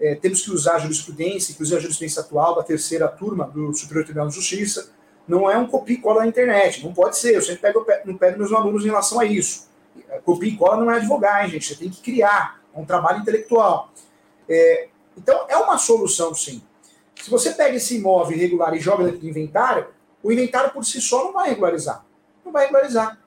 é, 0.00 0.16
temos 0.16 0.42
que 0.42 0.50
usar 0.50 0.74
a 0.74 0.78
jurisprudência, 0.80 1.52
inclusive 1.52 1.76
a 1.76 1.80
jurisprudência 1.80 2.22
atual 2.22 2.56
da 2.56 2.64
terceira 2.64 3.06
turma 3.06 3.44
do 3.46 3.72
Superior 3.72 4.04
Tribunal 4.04 4.26
de 4.26 4.34
Justiça, 4.34 4.90
não 5.28 5.48
é 5.48 5.56
um 5.56 5.68
copia 5.68 5.94
e 5.94 6.00
cola 6.00 6.22
na 6.22 6.26
internet, 6.26 6.82
não 6.82 6.92
pode 6.92 7.16
ser, 7.16 7.36
eu 7.36 7.42
sempre 7.42 7.60
pego 7.60 7.86
no 8.04 8.18
pé 8.18 8.30
dos 8.30 8.38
meus 8.38 8.52
alunos 8.52 8.82
em 8.82 8.88
relação 8.88 9.20
a 9.20 9.24
isso. 9.24 9.68
Copia 10.24 10.48
e 10.48 10.56
cola 10.56 10.76
não 10.76 10.90
é 10.90 10.96
advogar, 10.96 11.44
hein, 11.44 11.50
gente, 11.50 11.68
você 11.68 11.76
tem 11.76 11.88
que 11.88 12.02
criar, 12.02 12.60
é 12.74 12.80
um 12.80 12.84
trabalho 12.84 13.20
intelectual. 13.20 13.92
É, 14.48 14.88
então, 15.16 15.46
é 15.48 15.56
uma 15.56 15.78
solução, 15.78 16.34
sim. 16.34 16.60
Se 17.14 17.30
você 17.30 17.52
pega 17.52 17.76
esse 17.76 17.96
imóvel 17.96 18.36
irregular 18.36 18.74
e 18.74 18.80
joga 18.80 19.04
dentro 19.04 19.20
do 19.20 19.28
inventário, 19.28 19.86
o 20.20 20.32
inventário 20.32 20.72
por 20.72 20.84
si 20.84 21.00
só 21.00 21.22
não 21.22 21.32
vai 21.32 21.50
regularizar. 21.50 22.04
Não 22.44 22.50
vai 22.50 22.64
regularizar. 22.64 23.20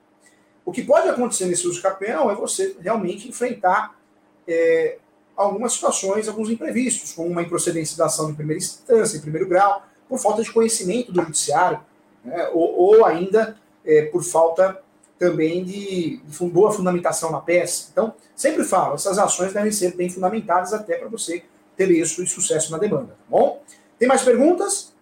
O 0.64 0.72
que 0.72 0.82
pode 0.82 1.08
acontecer 1.08 1.46
nesse 1.46 1.66
uso 1.66 1.82
campeão 1.82 2.30
é 2.30 2.34
você 2.34 2.76
realmente 2.80 3.28
enfrentar 3.28 3.98
é, 4.46 4.98
algumas 5.36 5.72
situações, 5.72 6.28
alguns 6.28 6.50
imprevistos, 6.50 7.12
como 7.12 7.28
uma 7.28 7.42
improcedência 7.42 7.96
da 7.96 8.06
ação 8.06 8.30
em 8.30 8.34
primeira 8.34 8.58
instância, 8.58 9.16
em 9.16 9.20
primeiro 9.20 9.48
grau, 9.48 9.84
por 10.08 10.18
falta 10.18 10.42
de 10.42 10.52
conhecimento 10.52 11.10
do 11.10 11.22
judiciário, 11.22 11.80
né, 12.24 12.48
ou, 12.52 12.74
ou, 12.76 13.04
ainda 13.04 13.56
é, 13.84 14.02
por 14.02 14.22
falta 14.22 14.80
também 15.18 15.64
de, 15.64 16.18
de, 16.18 16.46
boa 16.46 16.72
fundamentação 16.72 17.30
na 17.30 17.40
peça. 17.40 17.88
Então, 17.92 18.14
sempre 18.34 18.64
falo, 18.64 18.94
essas 18.94 19.18
ações 19.18 19.52
devem 19.52 19.72
ser 19.72 19.96
bem 19.96 20.10
fundamentadas 20.10 20.72
até 20.72 20.96
para 20.96 21.08
você 21.08 21.44
ter 21.76 21.90
êxito 21.90 22.22
e 22.22 22.26
sucesso 22.26 22.70
na 22.70 22.78
demanda, 22.78 23.12
tá 23.12 23.24
bom? 23.28 23.62
Tem 23.98 24.06
mais 24.06 24.22
perguntas? 24.22 24.92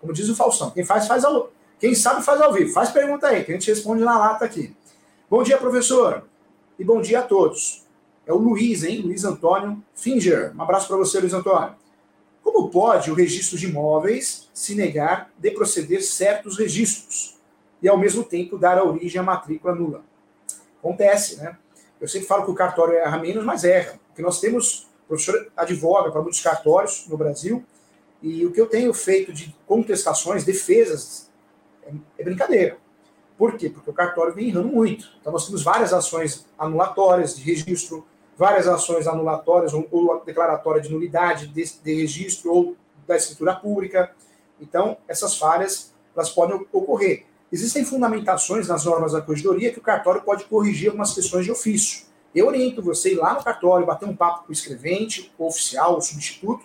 Como 0.00 0.12
diz 0.12 0.28
o 0.28 0.36
Faustão, 0.36 0.70
quem 0.70 0.84
faz, 0.84 1.06
faz 1.06 1.24
ao 1.24 1.50
Quem 1.82 1.96
sabe, 1.96 2.24
faz 2.24 2.40
ao 2.40 2.52
vivo. 2.52 2.72
Faz 2.72 2.90
pergunta 2.90 3.26
aí, 3.26 3.42
que 3.42 3.50
a 3.50 3.54
gente 3.54 3.68
responde 3.68 4.04
na 4.04 4.16
lata 4.16 4.44
aqui. 4.44 4.72
Bom 5.28 5.42
dia, 5.42 5.58
professor. 5.58 6.22
E 6.78 6.84
bom 6.84 7.00
dia 7.00 7.18
a 7.18 7.22
todos. 7.22 7.84
É 8.24 8.32
o 8.32 8.36
Luiz, 8.36 8.84
hein? 8.84 9.00
Luiz 9.00 9.24
Antônio 9.24 9.82
Finger. 9.92 10.52
Um 10.56 10.62
abraço 10.62 10.86
para 10.86 10.96
você, 10.96 11.18
Luiz 11.18 11.32
Antônio. 11.32 11.74
Como 12.40 12.70
pode 12.70 13.10
o 13.10 13.14
registro 13.14 13.58
de 13.58 13.66
imóveis 13.66 14.48
se 14.54 14.76
negar 14.76 15.32
de 15.36 15.50
proceder 15.50 16.04
certos 16.04 16.56
registros 16.56 17.36
e, 17.82 17.88
ao 17.88 17.98
mesmo 17.98 18.22
tempo, 18.22 18.56
dar 18.56 18.78
a 18.78 18.84
origem 18.84 19.20
à 19.20 19.24
matrícula 19.24 19.74
nula? 19.74 20.04
Acontece, 20.78 21.38
né? 21.38 21.58
Eu 22.00 22.06
sempre 22.06 22.28
falo 22.28 22.44
que 22.44 22.52
o 22.52 22.54
cartório 22.54 22.94
erra 22.94 23.18
menos, 23.18 23.44
mas 23.44 23.64
erra. 23.64 23.98
Porque 24.06 24.22
nós 24.22 24.38
temos, 24.38 24.86
o 25.06 25.08
professor 25.08 25.50
advoga 25.56 26.12
para 26.12 26.22
muitos 26.22 26.40
cartórios 26.40 27.08
no 27.08 27.16
Brasil, 27.16 27.64
e 28.22 28.46
o 28.46 28.52
que 28.52 28.60
eu 28.60 28.66
tenho 28.66 28.94
feito 28.94 29.32
de 29.32 29.52
contestações, 29.66 30.44
defesas, 30.44 31.31
é, 31.86 31.92
é 32.18 32.24
brincadeira. 32.24 32.76
Por 33.36 33.56
quê? 33.56 33.68
Porque 33.68 33.90
o 33.90 33.92
cartório 33.92 34.32
vem 34.32 34.48
errando 34.48 34.68
muito. 34.68 35.10
Então 35.20 35.32
nós 35.32 35.46
temos 35.46 35.62
várias 35.62 35.92
ações 35.92 36.46
anulatórias 36.58 37.36
de 37.36 37.42
registro, 37.42 38.06
várias 38.36 38.68
ações 38.68 39.06
anulatórias 39.06 39.72
ou, 39.72 39.86
ou 39.90 40.22
declaratória 40.24 40.80
de 40.80 40.90
nulidade 40.90 41.48
de, 41.48 41.64
de, 41.82 41.94
registro 41.94 42.52
ou 42.52 42.76
da 43.06 43.16
escritura 43.16 43.54
pública. 43.54 44.12
Então 44.60 44.96
essas 45.08 45.36
falhas 45.36 45.92
elas 46.14 46.30
podem 46.30 46.66
ocorrer. 46.72 47.24
Existem 47.50 47.84
fundamentações 47.84 48.68
nas 48.68 48.84
normas 48.84 49.12
da 49.12 49.20
corregedoria 49.20 49.72
que 49.72 49.78
o 49.78 49.82
cartório 49.82 50.22
pode 50.22 50.44
corrigir 50.44 50.88
algumas 50.88 51.14
questões 51.14 51.44
de 51.44 51.50
ofício. 51.50 52.06
Eu 52.34 52.46
oriento 52.46 52.80
você 52.80 53.12
ir 53.12 53.16
lá 53.16 53.34
no 53.34 53.44
cartório, 53.44 53.86
bater 53.86 54.08
um 54.08 54.16
papo 54.16 54.44
com 54.44 54.50
o 54.50 54.52
escrevente, 54.52 55.32
o 55.36 55.46
oficial, 55.46 55.98
o 55.98 56.00
substituto, 56.00 56.64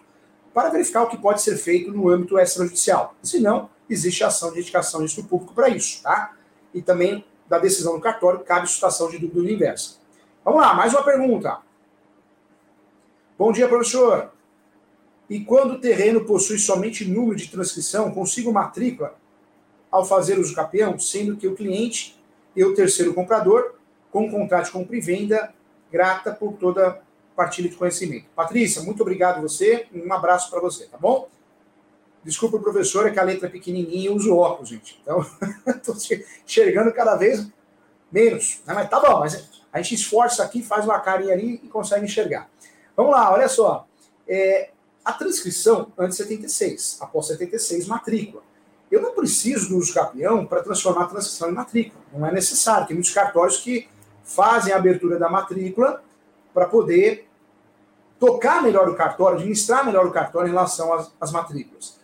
para 0.53 0.69
verificar 0.69 1.03
o 1.03 1.07
que 1.07 1.17
pode 1.17 1.41
ser 1.41 1.57
feito 1.57 1.91
no 1.91 2.09
âmbito 2.09 2.39
extrajudicial. 2.39 3.13
Se 3.21 3.39
não, 3.39 3.69
existe 3.89 4.23
ação 4.23 4.51
de 4.51 4.59
indicação 4.59 5.03
de 5.03 5.23
público 5.23 5.53
para 5.53 5.69
isso, 5.69 6.01
tá? 6.03 6.35
E 6.73 6.81
também 6.81 7.25
da 7.47 7.57
decisão 7.57 7.95
do 7.95 8.01
cartório 8.01 8.39
cabe 8.41 8.69
situação 8.69 9.09
de 9.09 9.17
dúvida 9.17 9.51
inversa. 9.51 9.95
Vamos 10.43 10.61
lá, 10.61 10.73
mais 10.73 10.93
uma 10.93 11.03
pergunta. 11.03 11.59
Bom 13.37 13.51
dia, 13.51 13.67
professor. 13.67 14.31
E 15.29 15.41
quando 15.41 15.73
o 15.73 15.79
terreno 15.79 16.25
possui 16.25 16.57
somente 16.57 17.05
número 17.05 17.35
de 17.35 17.49
transcrição, 17.49 18.11
consigo 18.11 18.51
matrícula 18.51 19.15
ao 19.91 20.05
fazer 20.05 20.39
uso 20.39 20.55
capião, 20.55 20.97
sendo 20.99 21.35
que 21.35 21.47
o 21.47 21.55
cliente 21.55 22.19
e 22.55 22.63
o 22.63 22.73
terceiro 22.73 23.13
comprador, 23.13 23.75
com 24.11 24.29
contrato 24.31 24.65
de 24.65 24.71
compra 24.71 24.95
e 24.95 25.01
venda, 25.01 25.53
grata 25.91 26.31
por 26.31 26.53
toda 26.53 27.01
partilha 27.35 27.69
de 27.69 27.75
conhecimento. 27.75 28.25
Patrícia, 28.35 28.81
muito 28.81 29.01
obrigado 29.01 29.41
você, 29.41 29.85
um 29.93 30.11
abraço 30.11 30.49
para 30.49 30.59
você, 30.59 30.85
tá 30.85 30.97
bom? 30.97 31.29
Desculpa, 32.27 32.59
professor, 32.59 33.07
é 33.07 33.09
que 33.09 33.19
a 33.19 33.23
letra 33.23 33.47
é 33.47 33.49
pequenininha 33.49 34.09
e 34.09 34.13
uso 34.13 34.35
óculos, 34.35 34.67
gente. 34.67 34.99
Então, 35.01 35.25
estou 35.65 35.95
enxergando 36.45 36.91
cada 36.91 37.15
vez 37.15 37.47
menos. 38.11 38.59
Né? 38.65 38.73
Mas 38.73 38.89
tá 38.89 38.99
bom, 38.99 39.21
mas 39.21 39.47
a 39.71 39.81
gente 39.81 39.95
esforça 39.95 40.43
aqui, 40.43 40.61
faz 40.61 40.83
uma 40.83 40.99
carinha 40.99 41.31
ali 41.31 41.61
e 41.63 41.69
consegue 41.69 42.03
enxergar. 42.03 42.49
Vamos 42.97 43.13
lá, 43.13 43.31
olha 43.31 43.47
só. 43.47 43.87
É, 44.27 44.71
a 45.05 45.13
transcrição 45.13 45.93
antes 45.97 46.17
de 46.17 46.23
76, 46.23 46.97
após 46.99 47.27
76, 47.27 47.87
matrícula. 47.87 48.43
Eu 48.91 49.01
não 49.01 49.13
preciso 49.13 49.69
do 49.69 49.77
uso 49.77 49.93
campeão 49.93 50.45
para 50.45 50.61
transformar 50.61 51.03
a 51.03 51.07
transcrição 51.07 51.49
em 51.49 51.53
matrícula. 51.53 52.03
Não 52.11 52.27
é 52.27 52.31
necessário. 52.33 52.87
Tem 52.87 52.95
muitos 52.95 53.13
cartórios 53.13 53.59
que 53.59 53.87
fazem 54.25 54.73
a 54.73 54.75
abertura 54.75 55.17
da 55.17 55.29
matrícula 55.29 56.03
para 56.53 56.65
poder 56.65 57.25
tocar 58.19 58.61
melhor 58.61 58.89
o 58.89 58.95
cartório, 58.95 59.37
administrar 59.37 59.85
melhor 59.85 60.05
o 60.05 60.11
cartório 60.11 60.49
em 60.49 60.51
relação 60.51 60.91
às, 60.93 61.09
às 61.21 61.31
matrículas. 61.31 61.97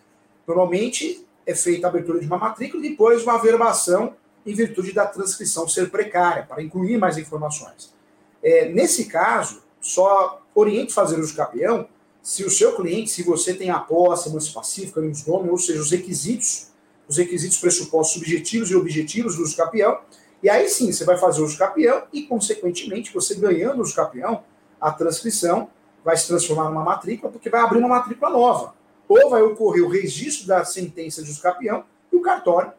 Normalmente 0.46 1.26
é 1.46 1.54
feita 1.54 1.86
a 1.86 1.90
abertura 1.90 2.20
de 2.20 2.26
uma 2.26 2.38
matrícula 2.38 2.84
e 2.84 2.90
depois 2.90 3.22
uma 3.22 3.34
averbação 3.34 4.14
em 4.46 4.54
virtude 4.54 4.92
da 4.92 5.06
transcrição 5.06 5.66
ser 5.68 5.90
precária, 5.90 6.44
para 6.44 6.62
incluir 6.62 6.98
mais 6.98 7.16
informações. 7.16 7.94
É, 8.42 8.68
nesse 8.68 9.06
caso, 9.06 9.62
só 9.80 10.42
oriente 10.54 10.92
fazer 10.92 11.18
uso 11.18 11.34
campeão 11.34 11.88
se 12.22 12.44
o 12.44 12.50
seu 12.50 12.74
cliente, 12.74 13.10
se 13.10 13.22
você 13.22 13.52
tem 13.52 13.70
a 13.70 13.78
posse, 13.78 14.28
a 14.28 14.54
pacífica, 14.54 15.00
nos 15.00 15.26
nome, 15.26 15.50
ou 15.50 15.58
seja, 15.58 15.80
os 15.80 15.90
requisitos 15.90 16.72
os 17.08 17.16
requisitos 17.16 17.58
pressupostos 17.58 18.14
subjetivos 18.14 18.70
e 18.70 18.76
objetivos 18.76 19.36
do 19.36 19.42
uso 19.42 19.56
capião, 19.56 19.98
e 20.42 20.48
aí 20.48 20.68
sim 20.68 20.92
você 20.92 21.04
vai 21.04 21.16
fazer 21.16 21.40
o 21.40 21.44
uso 21.44 21.58
capião 21.58 22.04
e, 22.12 22.22
consequentemente, 22.22 23.12
você 23.12 23.34
ganhando 23.34 23.78
o 23.78 23.82
uso 23.82 23.94
capião, 23.94 24.42
a 24.80 24.90
transcrição 24.90 25.68
vai 26.04 26.16
se 26.16 26.26
transformar 26.26 26.68
numa 26.68 26.82
matrícula, 26.82 27.32
porque 27.32 27.48
vai 27.48 27.62
abrir 27.62 27.78
uma 27.78 27.88
matrícula 27.88 28.30
nova. 28.30 28.74
Ou 29.22 29.30
vai 29.30 29.42
ocorrer 29.42 29.84
o 29.84 29.88
registro 29.88 30.46
da 30.46 30.64
sentença 30.64 31.22
de 31.22 31.30
uso 31.30 31.40
capião 31.40 31.84
e 32.12 32.16
o 32.16 32.20
cartório, 32.20 32.72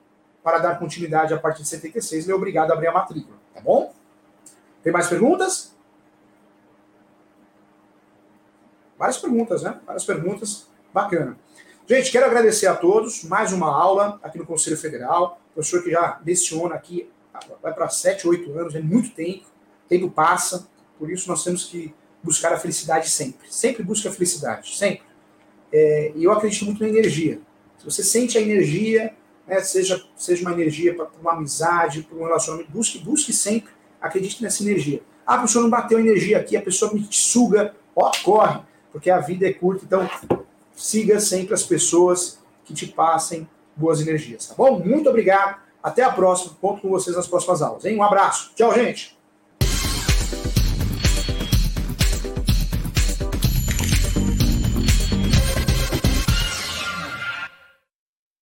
para 0.43 0.59
dar 0.59 0.77
continuidade 0.77 1.33
a 1.33 1.39
partir 1.39 1.63
de 1.63 1.69
76, 1.69 2.25
ele 2.25 2.31
é 2.31 2.35
obrigado 2.35 2.71
a 2.71 2.73
abrir 2.73 2.87
a 2.87 2.91
matrícula. 2.91 3.37
Tá 3.53 3.61
bom? 3.61 3.93
Tem 4.83 4.91
mais 4.91 5.07
perguntas? 5.07 5.73
Várias 8.97 9.17
perguntas, 9.17 9.63
né? 9.63 9.79
Várias 9.85 10.03
perguntas. 10.03 10.67
Bacana. 10.93 11.37
Gente, 11.87 12.11
quero 12.11 12.25
agradecer 12.25 12.67
a 12.67 12.75
todos. 12.75 13.23
Mais 13.23 13.53
uma 13.53 13.67
aula 13.67 14.19
aqui 14.21 14.37
no 14.37 14.45
Conselho 14.45 14.77
Federal. 14.77 15.39
O 15.51 15.53
professor 15.55 15.83
que 15.83 15.91
já 15.91 16.19
leciona 16.25 16.75
aqui, 16.75 17.09
vai 17.61 17.73
para 17.73 17.89
7, 17.89 18.27
8 18.27 18.59
anos, 18.59 18.75
é 18.75 18.81
muito 18.81 19.15
tempo. 19.15 19.45
O 19.85 19.87
tempo 19.87 20.11
passa, 20.11 20.67
por 20.99 21.09
isso 21.09 21.29
nós 21.29 21.43
temos 21.43 21.63
que 21.63 21.93
buscar 22.21 22.51
a 22.53 22.57
felicidade 22.57 23.09
sempre. 23.09 23.51
Sempre 23.51 23.83
busque 23.83 24.07
a 24.07 24.11
felicidade, 24.11 24.75
sempre. 24.75 25.04
É, 25.77 26.13
e 26.15 26.23
eu 26.23 26.31
acredito 26.31 26.63
muito 26.63 26.81
na 26.81 26.87
energia. 26.87 27.37
Se 27.77 27.83
você 27.83 28.01
sente 28.01 28.37
a 28.37 28.41
energia, 28.41 29.13
né, 29.45 29.59
seja, 29.59 30.01
seja 30.15 30.41
uma 30.41 30.53
energia 30.53 30.95
para 30.95 31.09
uma 31.21 31.33
amizade, 31.33 32.03
para 32.03 32.17
um 32.17 32.23
relacionamento, 32.23 32.71
busque, 32.71 32.97
busque 32.97 33.33
sempre, 33.33 33.73
acredite 34.01 34.41
nessa 34.41 34.63
energia. 34.63 35.01
Ah, 35.27 35.35
a 35.35 35.41
pessoa 35.41 35.63
não 35.63 35.69
bateu 35.69 35.99
energia 35.99 36.37
aqui, 36.37 36.55
a 36.55 36.61
pessoa 36.61 36.93
me 36.93 37.05
suga, 37.11 37.75
ó, 37.93 38.09
corre, 38.23 38.61
porque 38.89 39.09
a 39.09 39.19
vida 39.19 39.45
é 39.45 39.51
curta, 39.51 39.83
então 39.83 40.09
siga 40.73 41.19
sempre 41.19 41.53
as 41.53 41.63
pessoas 41.63 42.39
que 42.63 42.73
te 42.73 42.87
passem 42.87 43.45
boas 43.75 43.99
energias, 43.99 44.47
tá 44.47 44.55
bom? 44.55 44.79
Muito 44.79 45.09
obrigado. 45.09 45.59
Até 45.83 46.03
a 46.03 46.11
próxima. 46.11 46.55
Conto 46.61 46.81
com 46.81 46.89
vocês 46.89 47.15
nas 47.15 47.27
próximas 47.27 47.61
aulas. 47.61 47.83
Hein? 47.83 47.97
Um 47.97 48.01
abraço. 48.01 48.51
Tchau, 48.55 48.73
gente. 48.73 49.14